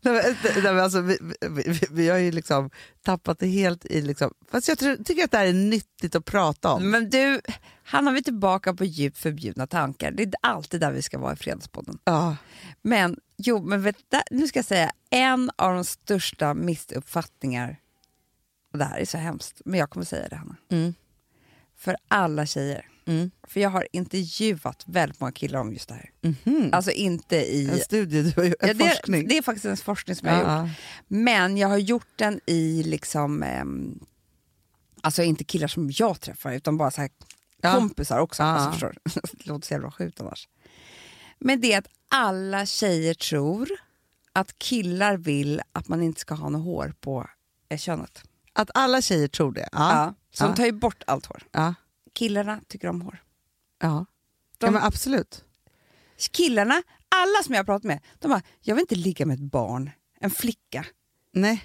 [0.00, 1.18] nej, nej, alltså, vi,
[1.50, 2.70] vi, vi, har ju liksom
[3.04, 4.02] tappat det helt i...
[4.02, 6.90] Liksom, fast jag tror, tycker att det här är nyttigt att prata om.
[6.90, 7.40] Men du,
[7.84, 10.10] han har vi tillbaka på djupt förbjudna tankar.
[10.10, 11.98] Det är alltid där vi ska vara i Fredagspodden.
[12.04, 12.36] Ja.
[12.82, 17.76] Men, jo, men vet, där, nu ska jag säga en av de största missuppfattningar,
[18.72, 20.94] och det här är så hemskt, men jag kommer säga det Hanna, Mm.
[21.82, 22.88] För alla tjejer.
[23.06, 23.30] Mm.
[23.48, 26.10] För jag har intervjuat väldigt många killar om just det här.
[26.20, 26.70] Mhm.
[26.72, 27.70] Alltså inte i...
[27.70, 29.28] En studie, du har gjort, en Ja, det, forskning.
[29.28, 30.70] det är faktiskt en forskning som jag har gjort.
[30.70, 33.98] Ja, Men jag har gjort den i liksom, ehm,
[35.00, 37.10] alltså inte killar som jag träffar utan bara så här
[37.64, 37.74] Ja.
[37.74, 38.42] kompisar också.
[38.42, 38.96] Ja, Alltså, förstår?
[39.38, 40.48] Det låter så jävla sjukt annars.
[41.38, 43.68] Men det är att alla tjejer tror
[44.32, 47.26] att killar vill att man inte ska ha något hår på
[47.68, 48.22] eh, könet.
[48.52, 49.68] Att alla tjejer tror det.
[49.72, 49.92] Ja.
[49.94, 50.14] Ja.
[50.34, 51.42] Så de tar ju bort allt hår.
[51.52, 51.74] Ja.
[52.14, 53.22] Killarna tycker om hår.
[53.80, 54.06] Ja.
[54.58, 55.44] De- ja, men absolut.
[56.32, 59.40] Killarna, alla som jag har pratat med, de bara, jag vill inte ligga med ett
[59.52, 59.90] barn,
[60.20, 60.86] en flicka.
[61.32, 61.64] Nej.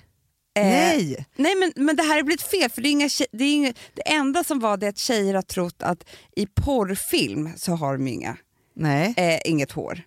[0.54, 1.26] Eh, Nej!
[1.36, 3.74] Nej men, men det här har blivit fel, för det, är inga, det, är inga,
[3.94, 6.04] det enda som var det att tjejer har trott att
[6.36, 8.38] i porrfilm så har de inga,
[8.74, 9.14] Nej.
[9.18, 10.02] eh, inget hår.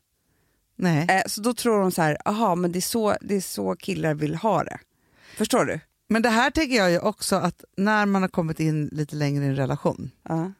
[0.76, 1.07] Nej.
[1.11, 3.76] Eh, så då tror de så här, aha men det är, så, det är så
[3.76, 4.78] killar vill ha det.
[5.37, 5.81] Förstår du?
[6.12, 9.44] Men det här tänker jag ju också att när man har kommit in lite längre
[9.44, 10.52] i en relation Ja.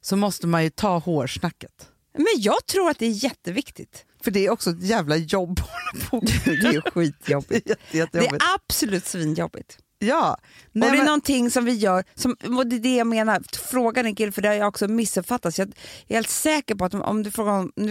[0.00, 1.88] så måste man ju ta hårsnacket.
[2.14, 4.04] Men jag tror att det är jätteviktigt.
[4.24, 5.60] För det är också ett jävla jobb.
[6.10, 7.68] Det är skitjobbigt.
[7.68, 8.32] Jätte, Det jättejobbigt.
[8.42, 9.78] är absolut svinjobbigt.
[9.98, 10.32] Ja.
[10.34, 10.40] och
[10.72, 13.42] det Nej, är men, någonting som vi gör, som, och det är det jag menar,
[13.70, 15.58] frågan en kille, för det har jag också missuppfattat.
[15.58, 15.74] Jag, jag
[16.08, 17.86] är helt säker på att om, om du frågar om, nu,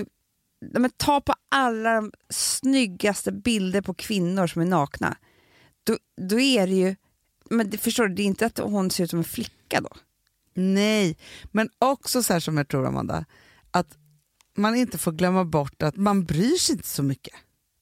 [0.62, 5.18] nej, men ta på alla de snyggaste bilder på kvinnor som är nakna,
[5.90, 6.96] då, då är det ju,
[7.50, 9.90] men det, förstår du, det är inte att hon ser ut som en flicka då.
[10.54, 11.18] nej,
[11.52, 13.26] men också så här som jag tror Amanda,
[13.72, 13.98] att
[14.56, 17.34] man inte får glömma bort att man bryr sig inte så mycket.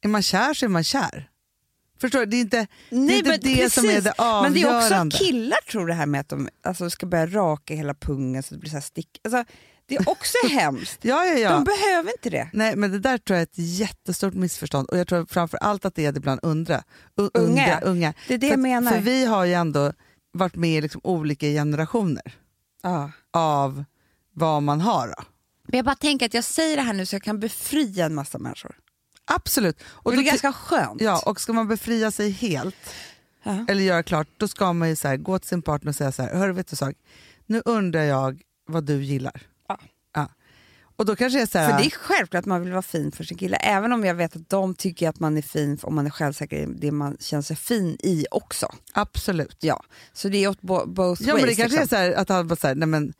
[0.01, 1.29] Är man kär så är man kär.
[2.01, 2.25] Förstår du?
[2.25, 5.15] Det är inte det, är inte det som är det Men det är avgörande.
[5.15, 8.53] också killar tror det här med att de alltså, ska börja raka hela pungen så
[8.53, 9.19] det blir så här stick.
[9.23, 9.45] Alltså,
[9.87, 11.05] det är också hemskt.
[11.05, 11.51] Ja, ja, ja.
[11.51, 12.49] De behöver inte det.
[12.53, 15.85] Nej, men det där tror jag är ett jättestort missförstånd och jag tror framför allt
[15.85, 16.83] att det är det bland undra.
[17.33, 17.79] Unga.
[17.79, 18.13] unga.
[18.27, 18.91] Det är det för, jag menar.
[18.91, 19.93] För vi har ju ändå
[20.33, 22.33] varit med i liksom olika generationer
[22.83, 23.11] Ja.
[23.33, 23.83] av
[24.33, 25.07] vad man har.
[25.07, 25.23] Då.
[25.67, 28.15] Men jag bara tänker att jag säger det här nu så jag kan befria en
[28.15, 28.75] massa människor.
[29.25, 29.77] Absolut.
[29.87, 31.01] Och det är ganska skönt.
[31.01, 32.75] ja, och ska man befria sig helt
[33.43, 33.65] Ja.
[33.69, 36.11] eller göra klart, då ska man ju så här, gå till sin partner och säga
[36.11, 36.95] så här, hör vet du sak,
[37.45, 39.41] nu undrar jag vad du gillar.
[40.97, 43.11] Och då kanske är så här, För det är självklart att man vill vara fin
[43.11, 45.95] för sin kille, även om jag vet att de tycker att man är fin om
[45.95, 48.67] man är självsäker i det man känner sig fin i också.
[48.93, 49.57] absolut.
[49.59, 49.83] Ja.
[50.13, 51.41] Så det är åt bo- both Ja, ways.
[51.45, 51.97] men det kanske liksom.
[51.99, 53.13] är så att han bara så här, nej men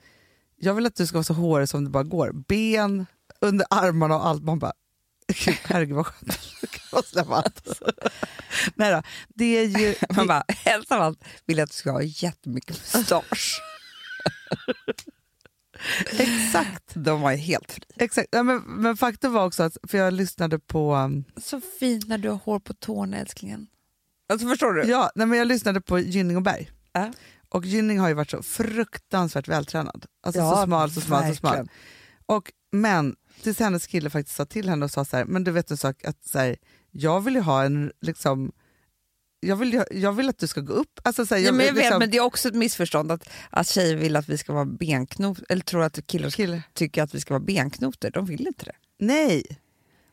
[0.55, 2.32] jag vill att du ska vara så hårig som det bara går.
[2.47, 3.05] Ben,
[3.41, 4.43] under armarna och allt.
[4.43, 4.73] Man bara,
[5.45, 6.39] "Gud, herregud vad skönt.
[7.13, 7.82] Jag allt?
[8.75, 9.01] nej då,
[9.36, 9.95] det är ju...
[10.15, 13.61] Man bara, helst av allt vill jag att du ska ha jättemycket mustasch.
[16.19, 16.91] Exakt.
[16.93, 17.83] De var helt fri.
[17.95, 18.27] exakt.
[18.31, 22.17] Ja, men, men faktum var också att, för jag lyssnade på, um, Så fint när
[22.17, 23.67] du har hår på tårna älsklingen.
[24.29, 24.83] Alltså förstår du?
[24.83, 26.71] ja, nej, men jag lyssnade på Gynning och Berg.
[26.91, 27.11] Ja.
[27.49, 30.05] Och Gynning har ju varit så fruktansvärt vältränad.
[30.23, 31.51] Alltså Ja, så smal, så smal, så smal.
[31.51, 31.69] verkligen.
[32.25, 35.51] Och, men tills hennes kille faktiskt sa till henne och sa så här, men du
[35.51, 36.57] vet en sak, att så här,
[36.91, 38.51] jag vill ju ha en, liksom,
[39.39, 40.99] jag vill, jag vill att du ska gå upp.
[41.03, 43.11] Alltså, så här, Ja, men jag vill vet, liksom- men det är också ett missförstånd
[43.11, 46.63] att, att tjejer vill att vi ska vara benknot eller tror att killar Kille.
[46.73, 48.09] tycker att vi ska vara benknotor.
[48.09, 48.75] De vill inte det.
[48.99, 49.43] Nej.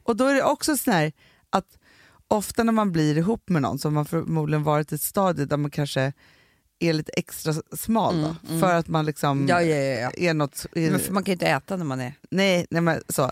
[0.02, 1.12] Och då är det också så här
[1.50, 1.78] att
[2.28, 5.44] ofta när man blir ihop med någon så har man förmodligen varit i ett stadie
[5.44, 6.12] där man kanske
[6.78, 8.60] är lite extra smal då, Mm, mm.
[8.60, 10.10] för att man liksom Ja, ja, ja, ja.
[10.30, 10.66] är något...
[10.74, 12.14] Är, Men för man kan ju inte äta när man är...
[12.30, 13.30] nej, nej men, så.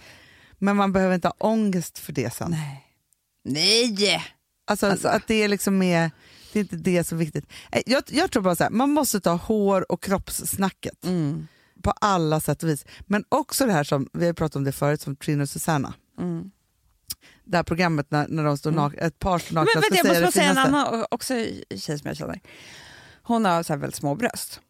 [0.59, 2.51] men man behöver inte ha ångest för det sen.
[2.51, 2.87] Nej!
[3.45, 4.23] Nej!
[4.65, 5.09] Alltså, Alltså.
[5.09, 6.11] att det är liksom är,
[6.53, 7.47] det är inte det som är viktigt.
[7.73, 11.47] Eh, Jag, jag tror bara så här, man måste ta hår och kroppssnacket Mm.
[11.83, 12.85] på alla sätt och vis.
[13.01, 15.95] Men också det här som, vi har pratat om det förut, som Trina och Susanna.
[16.19, 16.51] Mm.
[17.45, 19.97] Det här programmet när, när de står nak- ett par står nakna Men vänta, ska
[19.97, 21.35] jag säga måste det bara säga en annan också
[21.77, 22.41] tjej som jag känner.
[23.23, 24.61] Hon har så här väldigt små bröst.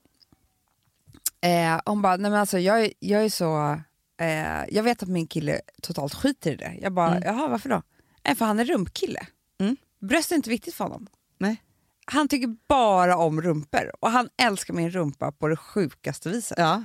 [1.40, 3.80] Eh, hon bara, nej men alltså jag, jag är så...
[4.20, 6.78] Eh, jag vet att min kille totalt skiter i det.
[6.82, 7.22] Jag bara, Mm.
[7.26, 7.82] jaha varför då?
[8.24, 9.26] Nej, för han är rumpkille.
[10.02, 11.06] Bröst är inte viktigt för honom.
[11.38, 11.62] Nej.
[12.06, 16.58] Han tycker bara om rumpor och han älskar min rumpa på det sjukaste viset.
[16.58, 16.84] Ja.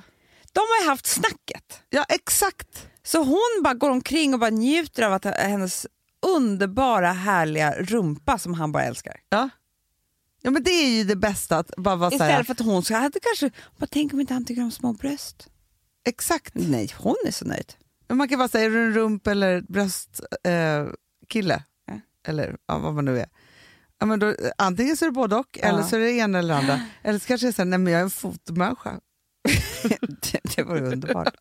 [0.54, 1.82] De har ju haft snacket.
[1.90, 2.88] ja, exakt.
[3.04, 5.88] Så hon bara går omkring och bara njuter av att hennes
[6.36, 9.20] underbara härliga rumpa som han bara älskar.
[9.30, 9.50] Ja.
[10.42, 12.60] ja, men det är ju det bästa att bara vara så här, Istället för att
[12.60, 15.48] hon ska, hade kanske, bara tänk om inte han tycker om små bröst.
[16.06, 16.56] exakt.
[16.56, 17.74] Nej, hon är så nöjd.
[18.08, 21.54] Men man kan bara säga, är du en rump eller bröstkille?
[21.54, 21.62] Eh.
[22.28, 23.28] Eller ja, vad man nu är.
[24.00, 26.40] Ja, men då, antingen så är det både och, eller så är det det ena
[26.40, 26.82] eller det andra.
[27.04, 29.00] Eller så kanske det är så här, nej men jag är en fotmänniska.
[30.02, 31.36] det, det var underbart.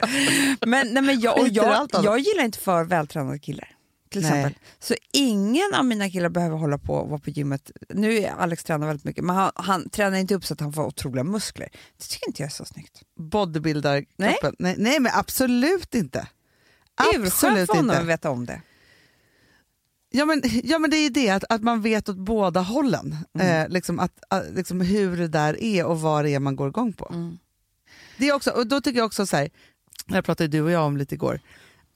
[0.67, 3.77] Men, nej, men jag, och jag, jag gillar inte för vältränade killar.
[4.11, 4.31] Till Nej.
[4.31, 4.63] exempel.
[4.79, 7.71] Så ingen av mina killar behöver hålla på och vara på gymmet.
[7.89, 10.73] Nu är Alex tränar väldigt mycket, men han, han tränar inte upp så att han
[10.73, 11.69] får otroliga muskler.
[11.99, 13.03] Det tycker inte jag är så snyggt.
[13.19, 14.55] Bodybuildarkroppen.
[14.59, 14.75] Nej.
[14.79, 16.27] Nej, men absolut inte.
[16.95, 18.63] Absolut för honom att veta om det.
[20.17, 23.17] Ja men, ja men det är ju det, att, att man vet åt båda hållen.
[23.39, 23.63] Mm.
[23.65, 26.69] Eh, liksom att, att, liksom hur det där är och vad det är man går
[26.69, 27.09] igång på.
[27.13, 27.39] Mm.
[28.19, 29.49] Det är också, och då tycker jag också så här,
[30.07, 31.41] det pratade du och jag om lite igår,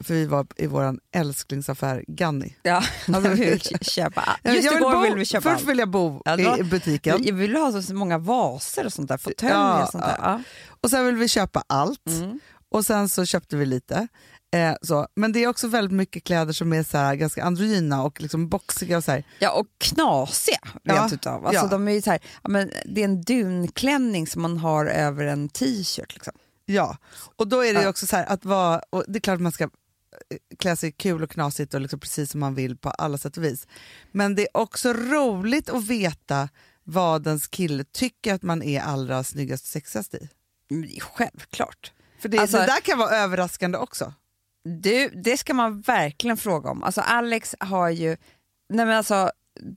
[0.05, 2.57] för vi var i vår älsklingsaffär Ganni.
[2.62, 4.39] Ja, Alltså, vi vill köpa.
[4.43, 7.25] Jag Just vill igår bo, ville vi köpa Först vill jag bo Ja, i butiken
[7.25, 10.16] Jag vill ha så många vaser och sånt där, fåtöljer Ja, och sånt där.
[10.23, 10.43] Ja.
[10.81, 12.41] och sen vill vi köpa allt Mm.
[12.68, 14.09] och sen så köpte vi lite.
[14.53, 15.07] Eh, så.
[15.14, 18.48] Men det är också väldigt mycket kläder som är så här, ganska androgyna och liksom
[18.48, 18.96] boxiga.
[18.96, 19.24] Och så här.
[19.38, 21.46] Ja, och knasiga Ja, rent utav.
[21.46, 21.68] Alltså, ja.
[21.70, 25.48] de är så här, ja, men det är en dunklänning som man har över en
[25.48, 26.14] t-shirt.
[26.14, 26.32] Liksom.
[26.66, 26.96] Ja,
[27.36, 27.88] och då är det Ja.
[27.88, 29.68] också så här att vara, och det är klart att man ska eh,
[30.59, 33.44] klä sig kul och knasigt och liksom precis som man vill på alla sätt och
[33.44, 33.66] vis.
[34.12, 36.48] Men det är också roligt att veta
[36.84, 40.28] vad ens kille tycker att man är allra snyggast och sexigast i.
[40.70, 41.92] Är självklart.
[42.20, 44.12] För det, Alltså- det där kan vara överraskande också.
[44.64, 46.82] Du, det ska man verkligen fråga om.
[46.82, 48.08] Alltså Alex har ju,
[48.72, 49.30] nej men alltså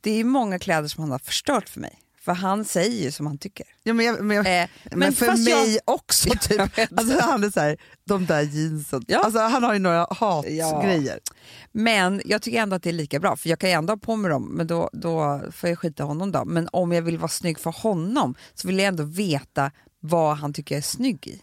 [0.03, 1.99] det är många kläder som han har förstört för mig.
[2.21, 3.65] För han säger ju som han tycker.
[3.83, 6.29] Ja, men, jag, men, jag, Eh, men, för fast mig jag- också.
[6.29, 6.61] Typ.
[6.97, 9.03] Alltså, han är så här, de där jeansen.
[9.07, 9.19] Ja.
[9.19, 11.19] Alltså, han har ju några hatgrejer.
[11.71, 13.97] Men jag tycker ändå att det är lika bra, för jag kan ju ändå ha
[13.97, 16.45] på mig dem, men då, då får jag skita honom då.
[16.45, 20.53] Men om jag vill vara snygg för honom så vill jag ändå veta vad han
[20.53, 21.41] tycker jag är snygg i.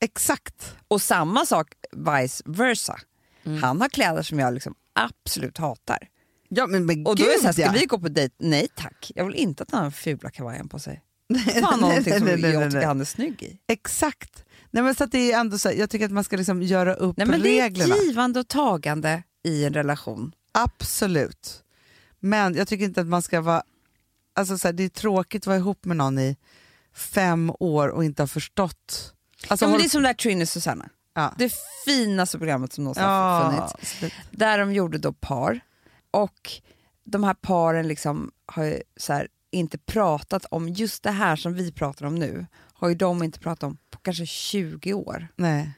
[0.00, 0.76] Exakt.
[0.88, 3.00] Och samma sak vice versa.
[3.44, 3.62] Mm.
[3.62, 6.08] Han har kläder som jag liksom absolut hatar.
[6.48, 7.72] Ja, men, men Och då är det gud, så här, ska ja.
[7.72, 8.34] vi gå på dejt?
[8.38, 11.02] Nej tack, jag vill inte att han har fula kavajen på sig.
[11.60, 13.58] Fan någonting som nej, nej, jag tycker han är snygg i.
[13.66, 14.44] Exakt.
[14.70, 16.94] Nej, men så det är ändå så här, jag tycker att man ska liksom göra
[16.94, 17.96] upp Nej, men det är reglerna.
[17.96, 20.32] givande och tagande i en relation.
[20.52, 21.62] Absolut.
[22.20, 23.62] Men jag tycker inte att man ska vara...
[24.34, 26.36] Alltså så här, det är tråkigt att vara ihop med någon i
[26.94, 29.14] fem år och inte ha förstått.
[29.48, 30.88] Alltså, Ja, håll- det är som där Trini och Susanna.
[31.14, 31.34] ja.
[31.38, 31.52] Det
[31.84, 34.00] finaste programmet som någonsin har Ja, funnits.
[34.00, 35.60] det- Där de gjorde då par.
[36.10, 36.50] Och
[37.04, 42.06] de här paren liksom har här, inte pratat om just det här som vi pratar
[42.06, 42.46] om nu.
[42.72, 45.28] Har ju de inte pratat om på kanske 20 år.
[45.36, 45.72] Nej.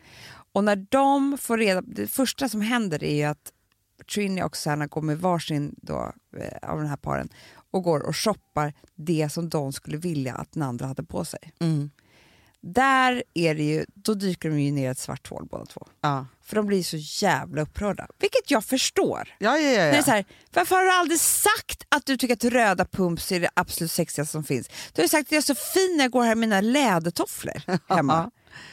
[0.52, 3.52] Och när de får reda det första som händer är ju att
[4.14, 7.28] Trini och Susanna går med varsin då, eh, av den här paren
[7.70, 11.52] och går och shoppar det som de skulle vilja att den andra hade på sig.
[11.60, 11.90] Mm.
[12.64, 15.86] Där är det ju, då dyker de ju ner i ett svart hål båda två.
[16.00, 16.26] Ja.
[16.42, 16.96] För de blir så
[17.26, 18.06] jävla upprörda.
[18.18, 19.34] Vilket jag förstår.
[19.38, 20.02] Ja, ja, ja, Det är ja.
[20.02, 23.50] så här, varför har du aldrig sagt att du tycker att röda pumps är det
[23.54, 24.68] absolut sexigaste som finns?
[24.68, 26.60] Du har ju sagt att jag är så fin när jag går här med mina
[26.60, 27.62] lädertofflor
[27.94, 28.30] hemma.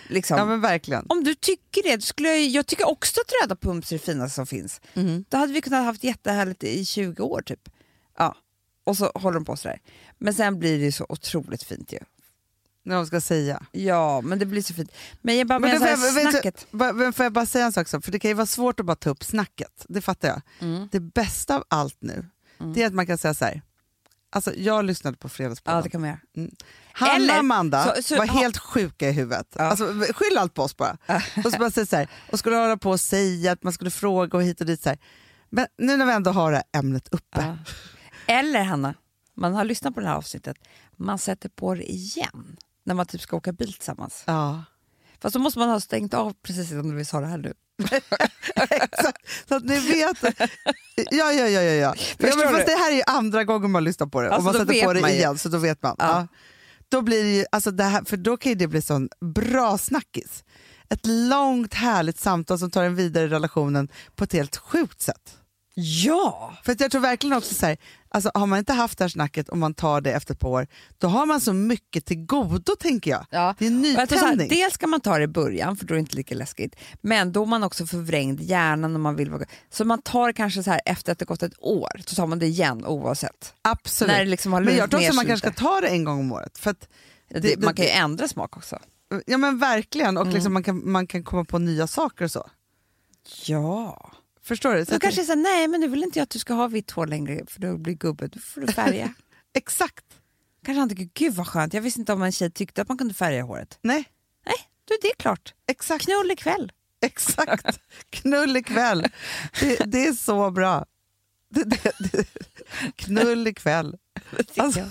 [0.08, 0.38] Liksom.
[0.38, 1.06] ja men verkligen.
[1.10, 4.36] Om du tycker det, skulle jag, jag tycker också att röda pumps är det finaste
[4.36, 4.82] som finns.
[4.94, 5.26] Mhm.
[5.30, 7.70] Då hade vi kunnat haft jättehärligt i 20 år typ.
[8.18, 8.36] Ja.
[8.84, 9.80] Och så håller de på sådär.
[10.18, 12.00] Men sen blir det så otroligt fint ju.
[12.90, 13.64] När de ska säga.
[13.72, 14.92] Ja, men det blir så fint.
[15.22, 16.68] Men jag bara Men menar får jag, snacket.
[16.72, 17.88] men får jag bara säga en sak?
[17.88, 18.02] Så?
[18.02, 20.42] För Det kan ju vara svårt att bara ta upp snacket, det fattar jag.
[20.60, 20.90] Mm.
[20.92, 22.26] Det bästa av allt nu,
[22.76, 23.62] det är att man kan säga så här.
[24.32, 25.78] Alltså, jag lyssnade på Fredagspodden.
[25.78, 26.50] Ja, det kan man göra.
[26.92, 28.34] Hanna Eller- och Amanda så- så- var ja.
[28.34, 29.58] helt sjuka i huvudet.
[29.58, 29.86] Alltså,
[30.16, 30.98] skyll allt på oss bara.
[31.46, 33.92] och, så bara säga så här, och skulle hålla på och säga att man skulle
[33.92, 34.82] fråga och hit och dit.
[34.84, 34.98] Så här.
[35.50, 37.42] Men nu när vi ändå har det här ämnet uppe.
[37.42, 37.58] Ja.
[38.28, 38.94] Eller Hanna,
[39.36, 40.58] man har lyssnat på det här avsnittet,
[40.98, 42.58] man sätter på det igen
[42.90, 44.24] när man typ ska åka bil tillsammans.
[44.26, 44.64] Ja.
[45.22, 47.54] Fast då måste man ha stängt av precis innan vi sa det här nu.
[49.48, 50.18] Så att ni vet.
[50.96, 51.48] Ja, ja, ja.
[51.48, 51.96] ja, ja.
[52.18, 54.56] ja men fast det här är ju andra gången man lyssnar på det Alltså, och
[54.56, 55.16] man sätter på det man ju.
[55.18, 55.96] igen så då vet man.
[56.00, 56.06] Ja.
[56.06, 56.28] Ja.
[56.90, 59.78] Då blir det ju, alltså det här, för då kan ju det bli sån bra
[59.78, 60.44] snackis.
[60.90, 65.38] Ett långt härligt samtal som tar en vidare i relationen på ett helt sjukt sätt.
[65.76, 66.58] Ja!
[66.64, 67.78] För jag tror verkligen också så här,
[68.12, 70.50] alltså har man inte haft det här snacket och man tar det efter ett par
[70.50, 73.26] år, då har man så mycket till godo tänker jag.
[73.30, 73.56] Ja.
[73.60, 74.48] Det är nytändning.
[74.50, 76.76] dels ska man ta det i början för då är det inte lika läskigt.
[77.02, 79.44] Men då är man också förvrängd hjärnan och man vill vara...
[79.70, 82.28] Så man tar det kanske så här efter att det gått ett år, så tar
[82.28, 83.54] man det igen oavsett.
[83.62, 84.12] Absolut.
[84.12, 86.20] När det liksom har Men jag tror också man kanske ska ta det en gång
[86.20, 86.58] om året.
[86.58, 86.76] För
[87.30, 88.80] Det, det- man kan ju ändra smak också.
[89.26, 90.28] Ja men verkligen, Mm.
[90.28, 92.50] och liksom man, kan, man kan komma på nya saker och så.
[93.46, 94.12] Ja.
[94.50, 94.86] Förstår du?
[94.86, 96.68] Så att kanske det, säger nej men nu vill inte jag att du ska ha
[96.68, 99.14] vitt hår längre för då blir gubbe, då får du färga.
[99.54, 100.06] exakt.
[100.66, 102.98] kanske han tycker gud vad skönt, jag visste inte om en tjej tyckte att man
[102.98, 103.80] kunde färga håret.
[103.82, 104.04] Nej,
[104.46, 105.54] Nej, då är det klart.
[105.68, 106.06] exakt.
[106.06, 106.72] Knull ikväll.
[107.02, 107.80] Exakt.
[108.10, 109.06] Knull ikväll.
[109.60, 110.86] Det, det är så bra.
[111.50, 112.28] Det, det, det.
[112.96, 113.98] Knull ikväll.
[114.58, 114.90] Alltså,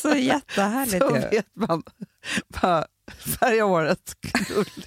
[0.00, 1.82] Så jättehärligt så vet man.
[2.48, 2.86] Bara
[3.40, 4.16] färga håret.
[4.20, 4.86] Knull.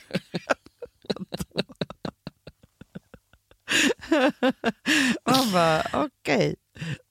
[5.31, 6.55] Man bara, okej,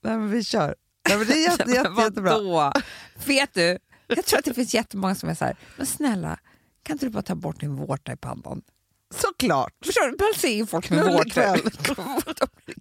[0.02, 0.74] men vi kör.
[1.08, 2.32] Nej, men det är jätte, jätte, jättebra.
[2.32, 2.72] vadå?
[3.26, 6.38] Vet du, jag tror att det finns jättemånga som är så här, men snälla,
[6.82, 8.62] kan inte du bara ta bort din vårta i pannan?
[9.14, 9.72] Såklart.
[9.84, 10.24] Förstår du?
[10.24, 11.70] Man ser ju folk med vårtor.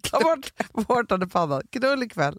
[0.02, 0.52] Ta bort
[0.88, 1.62] vårtan i pannan.
[1.70, 2.38] Knull ikväll.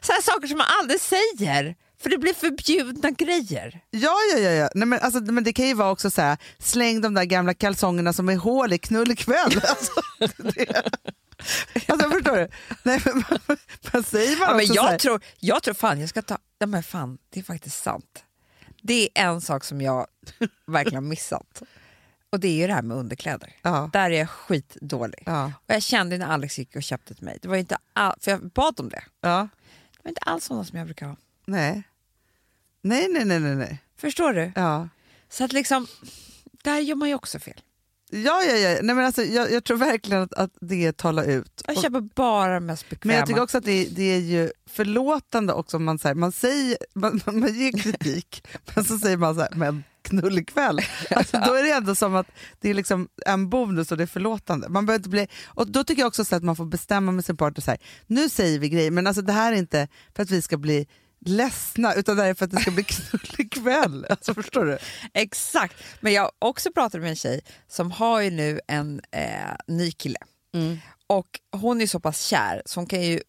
[0.00, 1.74] Så här saker som man aldrig säger,
[2.04, 3.80] för det blir förbjudna grejer.
[3.90, 4.50] Ja, ja, ja.
[4.50, 4.68] ja.
[4.74, 7.54] Nej, men, alltså, men det kan ju vara också så här, släng de där gamla
[7.54, 9.60] kalsongerna som är hål i, knull ikväll.
[9.68, 9.92] Alltså,
[10.36, 10.82] det,
[11.88, 12.48] alltså förstår du?
[12.82, 13.56] Nej, men, men,
[13.92, 16.38] men säger man Ja, men jag, tror, jag tror fan jag ska ta...
[16.58, 18.24] Ja, men fan, det är faktiskt sant.
[18.82, 20.06] Det är en sak som jag
[20.66, 21.62] verkligen har missat.
[22.30, 23.52] Och det är ju det här med underkläder.
[23.62, 23.90] Ja.
[23.92, 25.22] Där är jag skitdålig.
[25.26, 28.14] Ja, Och jag kände när Alex gick och köpte till mig, det var inte all,
[28.20, 29.02] för jag bad om det.
[29.20, 29.48] ja,
[29.92, 31.16] Det var inte alls sådana som jag brukar ha.
[31.46, 31.82] nej.
[32.84, 33.78] Nej, nej, nej, nej, nej.
[33.96, 34.52] Förstår du?
[34.54, 34.88] Ja.
[35.28, 35.86] Så att liksom,
[36.62, 37.60] där gör man ju också fel.
[38.10, 38.78] Ja, ja, ja.
[38.82, 41.62] Nej, men alltså, jag, jag tror verkligen att, att det talar ut.
[41.66, 43.10] Jag köper bara de mest bekväma.
[43.10, 46.14] Men jag tycker också att det, det är ju förlåtande också om man, så här,
[46.14, 50.78] man, säger, man, man, ger kritik men så säger man så här, men knullig kväll.
[51.10, 52.26] Alltså, då är det ändå som att
[52.60, 54.68] det är liksom en bonus och det är förlåtande.
[54.68, 57.24] Man behöver inte bli, och då tycker jag också så att man får bestämma med
[57.24, 60.22] sin partner, så här, nu säger vi grejer, men alltså det här är inte för
[60.22, 60.86] att vi ska bli
[61.24, 64.06] ledsna, utan det är för att det ska bli knullig kväll.
[64.10, 64.78] Alltså, förstår du?
[65.14, 65.74] Exakt.
[66.00, 69.92] Men jag har också pratat med en tjej som har ju nu en eh, ny
[69.92, 70.18] kille.
[71.06, 73.20] Och hon är så pass kär så hon, kan ju,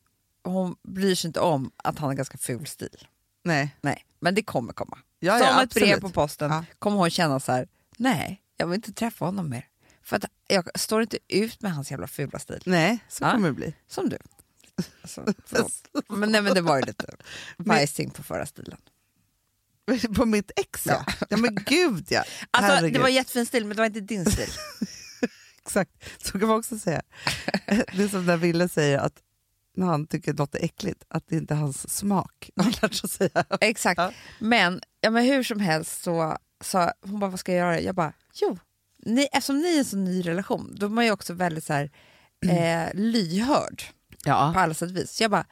[0.44, 3.08] hon bryr sig inte om att han har ganska ful stil.
[3.44, 3.76] Nej.
[3.82, 4.98] Nej, men det kommer komma.
[5.20, 6.66] Ja, Som ja, ett brev på posten Ja.
[6.80, 7.68] kommer hon känna så här:
[7.98, 9.68] nej, jag vill inte träffa honom mer.
[10.04, 12.62] För att jag står inte ut med hans jävla fula stil.
[12.66, 13.32] Nej, så Ja.
[13.32, 13.74] kommer det bli.
[13.88, 14.18] Som du.
[15.02, 15.26] Alltså,
[16.10, 17.06] men, nej, men det var ju lite
[17.58, 18.78] bajsing på förra stilen.
[20.16, 21.06] På mitt ex ja.
[21.30, 21.38] ja.
[21.38, 22.24] men gud ja.
[22.52, 24.50] Alltså, det var jättefin stil men det var inte din stil.
[25.62, 25.92] Exakt,
[26.24, 27.02] så kan man också säga.
[27.68, 29.22] Det är som när Ville säger att
[29.76, 32.50] när han tycker något är äckligt, att det inte är hans smak.
[33.62, 33.98] Exakt.
[33.98, 34.12] Ja.
[34.40, 37.82] Men, ja, men hur som helst så sa hon bara, vad ska jag göra?
[37.82, 38.58] Jag bara, jo,
[39.06, 41.74] ni, eftersom ni är en så ny relation, då är man ju också väldigt så
[41.74, 41.92] här,
[42.46, 43.84] eh, lyhörd
[44.26, 44.54] på Ja.
[44.56, 45.12] alla sätt och vis.
[45.12, 45.46] Så jag bara,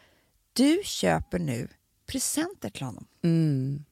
[0.53, 1.67] du köper nu
[2.05, 3.05] presenter till honom.
[3.24, 3.84] Mm.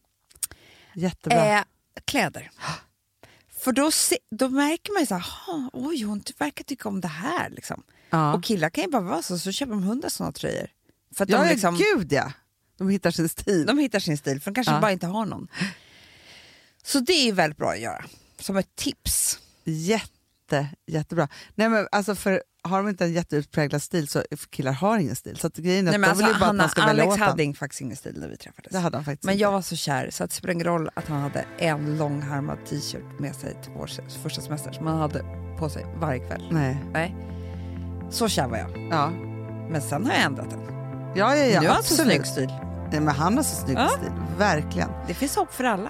[0.94, 1.58] Jättebra.
[1.58, 1.64] Eh,
[2.06, 2.52] kläder.
[3.50, 7.02] För då, se, då märker man ju så här, "Ha, oj hon verkar tycka om
[7.02, 7.50] det här.
[7.50, 7.84] Liksom.
[8.10, 8.34] ja.
[8.34, 10.68] Och killar kan ju bara vara så, så köper de hundra sådana tröjor.
[11.16, 12.32] För att ja, de, liksom, gud ja.
[12.78, 13.66] De hittar sin stil.
[13.66, 14.80] de hittar sin stil, för de kanske Ja.
[14.82, 15.48] bara inte har någon.
[16.84, 18.06] Så det är väldigt bra att göra,
[18.40, 19.40] som ett tips.
[19.64, 20.10] Jätte,
[20.88, 21.28] jättebra.
[21.56, 25.38] Nej, men alltså för har de inte en jätteutpräglad stil så killar har ingen stil.
[25.38, 27.04] Så att grejen är Nej, att alltså, vill ju bara att Hanna, man ska välja
[27.04, 28.72] Alex åt hade faktiskt ingen stil när vi träffades.
[28.72, 29.41] Det hade han faktiskt Men inte.
[29.41, 32.58] jag var så kär så att det spelar ingen roll att han hade en långärmad
[32.70, 33.89] t-shirt med sig till vår
[34.24, 35.24] första semester som han hade
[35.60, 36.47] på sig varje kväll.
[36.52, 36.78] Nej.
[36.93, 37.16] Nej.
[38.10, 38.88] Så kär var jag.
[38.91, 39.10] Ja.
[39.70, 40.60] Men sen har jag ändrat den.
[41.16, 42.49] Ja, ja, ja, nu har han så snygg stil.
[42.91, 43.88] Nej, men han har så snygg Ja.
[43.89, 44.12] stil.
[44.38, 44.89] Verkligen.
[45.08, 45.89] Det finns hopp för alla.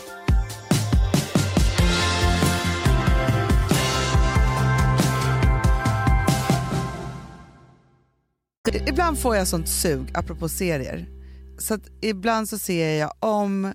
[8.69, 11.09] Ibland får jag sånt sug, apropå serier.
[11.57, 13.73] Så att ibland så ser jag om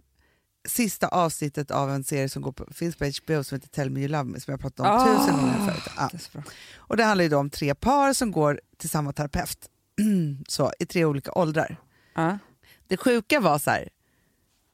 [0.68, 4.00] sista avsnittet av en serie som går på, finns på HBO som heter Tell Me
[4.00, 5.92] You Love Me som jag pratat om tusen gånger förut.
[5.96, 6.10] Ja.
[6.12, 6.42] Det.
[6.76, 9.70] Och det handlar ju då om tre par som går till samma terapeut.
[10.48, 11.76] så, I tre olika åldrar.
[12.14, 12.38] Ja.
[12.86, 13.88] Det sjuka var så här,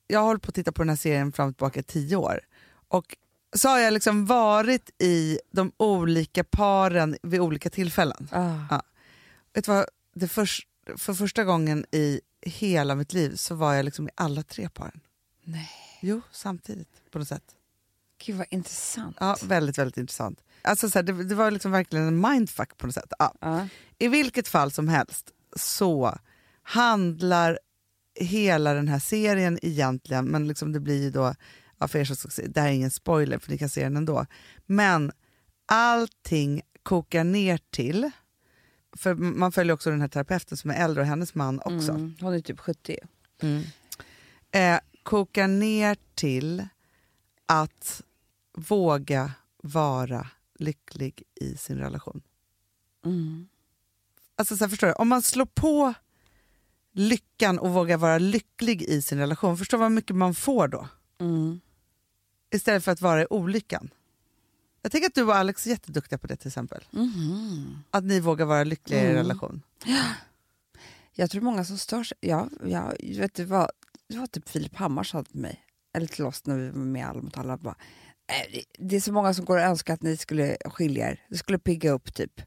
[0.06, 2.16] jag har hållit på att titta på den här serien fram och tillbaka i tio
[2.16, 2.40] år.
[2.88, 3.16] Och
[3.56, 8.28] så har jag liksom varit i de olika paren vid olika tillfällen.
[8.32, 8.54] Ah.
[8.70, 8.82] Ja.
[9.54, 9.86] Vet du vad?
[10.14, 14.42] Det förs- för första gången i hela mitt liv så var jag liksom i alla
[14.42, 15.00] tre paren.
[15.44, 15.70] Nej.
[16.00, 17.44] Jo, samtidigt på något sätt.
[18.24, 19.16] Gud vad intressant.
[19.20, 20.40] Ja, väldigt, väldigt intressant.
[20.62, 23.12] Alltså, så här, det, det var liksom verkligen en mindfuck på något sätt.
[23.18, 23.34] Ja.
[23.40, 23.68] Ja.
[23.98, 26.18] I vilket fall som helst så
[26.62, 27.58] handlar
[28.20, 31.34] hela den här serien egentligen, men liksom det blir ju då,
[31.78, 33.96] ja, för er som se, det här är ingen spoiler för ni kan se den
[33.96, 34.26] ändå,
[34.66, 35.12] men
[35.66, 38.10] allting kokar ner till,
[38.96, 42.16] för man följer också den här terapeuten som är äldre och hennes man också, Mm.
[42.20, 42.96] Hon är typ 70.
[44.50, 46.66] eh, kokar ner till
[47.46, 48.02] att
[48.52, 49.32] våga
[49.62, 50.28] vara
[50.58, 52.22] lycklig i sin relation.
[53.04, 53.48] Mm.
[54.36, 54.92] Alltså så här, förstår du?
[54.92, 55.94] Om man slår på
[56.92, 60.88] lyckan och vågar vara lycklig i sin relation, förstår vad mycket man får då?
[61.20, 61.60] Mm.
[62.50, 63.90] Istället för att vara i olyckan.
[64.82, 66.84] Jag tänker att du och Alex är jätteduktiga på det till exempel.
[66.90, 67.82] Mhm.
[67.90, 69.16] Att ni vågar vara lyckliga i er Mm.
[69.16, 69.62] relation.
[71.14, 72.18] Jag tror många som stör sig.
[72.20, 73.70] Ja, ja, vet du vad?
[74.08, 75.60] Det var typ Filip Hammar sa till mig,
[75.94, 77.56] eller till oss när vi var med Alla mot alla.
[77.56, 77.74] Bara,
[78.26, 81.20] "Eh, det- är så många som går och önskar att ni skulle skilja er.
[81.28, 82.40] Det skulle pigga upp typ.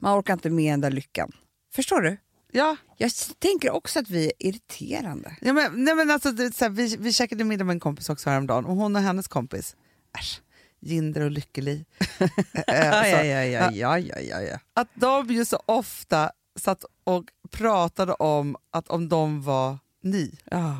[0.00, 1.32] Man orkar inte med den där lyckan.
[1.74, 2.16] Förstår du?
[2.52, 5.36] Ja, Jag tänker också att vi är irriterande.
[5.40, 8.08] ja men, nej men alltså, det, så här, vi, vi käkade middag med en kompis
[8.10, 9.76] också häromdagen och hon och hennes kompis,
[10.18, 10.40] äsch,
[10.82, 11.84] Jinder och Lykkeli.
[12.66, 14.58] Ja, ja, ja, ja, ja.
[14.74, 16.30] Att de ju så ofta
[16.60, 20.76] satt och pratade om att om de var ni Ja,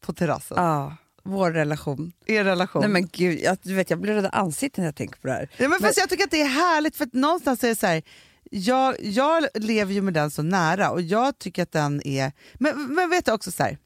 [0.00, 0.56] på terrassen.
[0.60, 0.96] ja.
[1.22, 2.12] vår relation.
[2.26, 2.80] Er relation.
[2.82, 5.26] Nej men gud, jag, du vet, jag blir röd i ansiktet när jag tänker på
[5.26, 5.48] det här.
[5.56, 7.86] Ja, men fast jag tycker att det är härligt för att någonstans är det så
[7.86, 8.02] här,
[8.50, 12.32] jag, jag lever ju med den så nära och jag tycker att den är...
[12.54, 13.78] Men, men vet du också så här,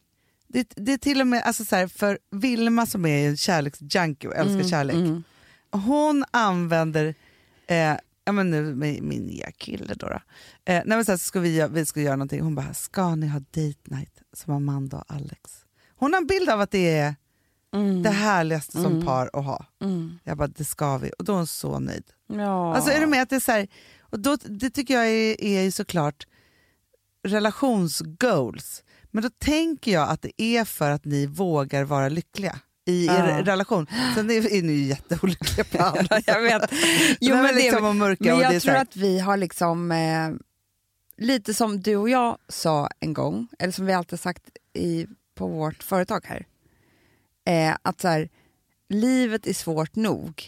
[0.48, 4.28] det, det är till och med alltså så här, för Vilma som är en kärleksjunkie
[4.30, 4.96] och älskar kärlek,
[5.70, 7.14] hon använder,
[7.66, 10.20] eh, ja men nu med min nya kille då, då.
[10.72, 13.26] Eh, nej så här, så ska vi, vi ska göra någonting, hon bara, ska ni
[13.26, 15.64] ha date night som Amanda och Alex?
[15.96, 17.14] Hon har en bild av att det är
[18.02, 19.66] det härligaste som par att ha.
[20.24, 21.10] Jag bara, det ska vi.
[21.18, 22.04] Och då är hon så nöjd.
[22.26, 22.74] Ja.
[22.74, 23.68] Alltså är du med att det är så här,
[24.00, 26.26] och då, det tycker jag är, är ju såklart
[27.24, 28.84] relationsgoals.
[29.10, 33.28] Men då tänker jag att det är för att ni vågar vara lyckliga i er
[33.28, 33.42] Ja.
[33.52, 33.86] relation.
[34.14, 36.70] Sen är, är ni ju jätteolyckliga på andra jag vet.
[37.20, 38.24] Jo, men, det- liksom och mörka.
[38.24, 40.30] Men det jag tror att vi har liksom, eh,
[41.16, 45.46] lite som du och jag sa en gång, eller som vi alltid sagt i, på
[45.46, 46.46] vårt företag här,
[47.46, 48.28] eh, att så här,
[48.88, 50.44] livet är svårt nog.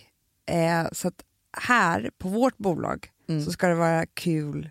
[0.46, 1.22] Eh, så att
[1.60, 3.44] här på vårt bolag Mm.
[3.44, 4.70] så ska det vara kul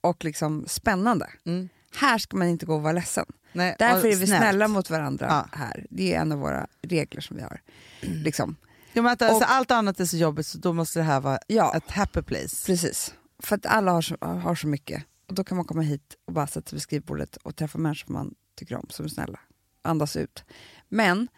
[0.00, 1.30] och liksom spännande.
[1.44, 1.68] Mm.
[1.96, 3.26] Här ska man inte gå och vara ledsen.
[3.56, 4.42] Nej, Därför är vi snällt.
[4.42, 5.58] snälla mot varandra Ja.
[5.58, 5.86] här.
[5.90, 7.60] Det är en av våra regler som vi har.
[8.00, 8.56] Liksom.
[8.92, 11.20] Ja, men att, alltså, Och- allt annat är så jobbigt så då måste det här
[11.20, 11.76] vara Ja.
[11.76, 12.66] ett happy place.
[12.66, 15.02] Precis, för att alla har så, har så mycket.
[15.28, 18.12] Och Då kan man komma hit och bara sätta sig vid skrivbordet och träffa människor
[18.12, 19.40] man tycker om, som är snälla.
[19.82, 20.44] Andas ut.
[20.88, 21.28] Men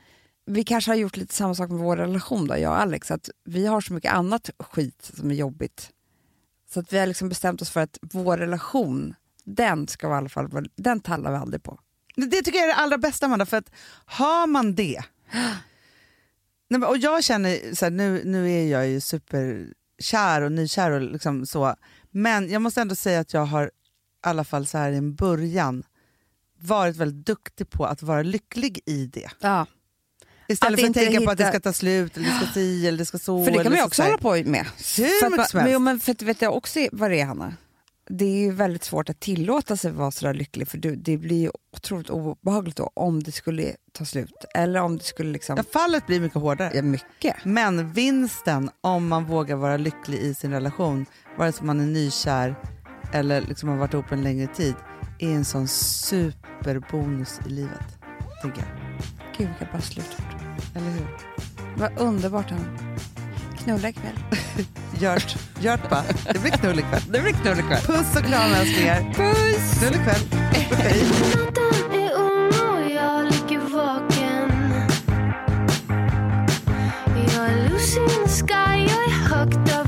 [0.47, 3.11] vi kanske har gjort lite samma sak med vår relation, då, jag och Alex.
[3.11, 5.91] Att vi har så mycket annat skit som är jobbigt.
[6.71, 9.15] Så att vi har liksom bestämt oss för att vår relation,
[9.45, 11.81] den ska vi i alla fall den tallar vi aldrig på.
[12.27, 13.71] Det tycker jag är det allra bästa Amanda, för att
[14.05, 15.03] har man det...
[16.71, 21.01] Nej, och jag känner, så här, nu, nu är jag ju superkär och nykär och
[21.01, 21.75] liksom så,
[22.11, 23.71] men jag måste ändå säga att jag har i
[24.21, 25.83] alla fall så här i en början
[26.61, 29.31] varit väldigt duktig på att vara lycklig i det.
[29.41, 29.67] Ja.
[30.49, 32.47] Istället Att för att tänka på att det hitta- ska ta slut, eller det ska
[32.55, 33.45] si eller det ska så.
[33.45, 34.67] För det kan man ju så också hålla på med.
[34.97, 35.55] Hur mycket som helst.
[35.55, 37.57] men, men för att vet jag också vad det är Hanna?
[38.11, 41.51] Det är ju väldigt svårt att tillåta sig vara sådär lycklig för det blir ju
[41.77, 44.45] otroligt obehagligt då om det skulle ta slut.
[44.55, 45.57] Eller om det skulle liksom...
[45.57, 46.71] Ja, fallet blir mycket hårdare.
[46.75, 47.37] Ja, mycket.
[47.45, 51.07] Men vinsten om man vågar vara lycklig i sin relation,
[51.39, 52.55] vare sig man är nykär
[53.13, 54.75] eller liksom har varit ihop en längre tid,
[55.19, 57.99] är en sån superbonus i livet.
[58.43, 58.69] Tänker jag.
[59.39, 60.25] Gud vilka bra slutord.
[60.75, 61.07] Eller hur?
[61.77, 62.79] Vad underbart Hanna.
[63.69, 64.19] Knulla ikväll.
[65.01, 66.03] Gjort, gjort bara.
[66.33, 67.03] Det blir knull ikväll.
[67.09, 67.81] Det blir knull ikväll.
[67.81, 69.15] Puss och kram älsklingar.
[69.15, 69.79] Puss!
[69.79, 70.21] Knull ikväll.
[70.79, 71.03] Hej.
[77.35, 79.88] Jag är loose in the sky, jag är högt över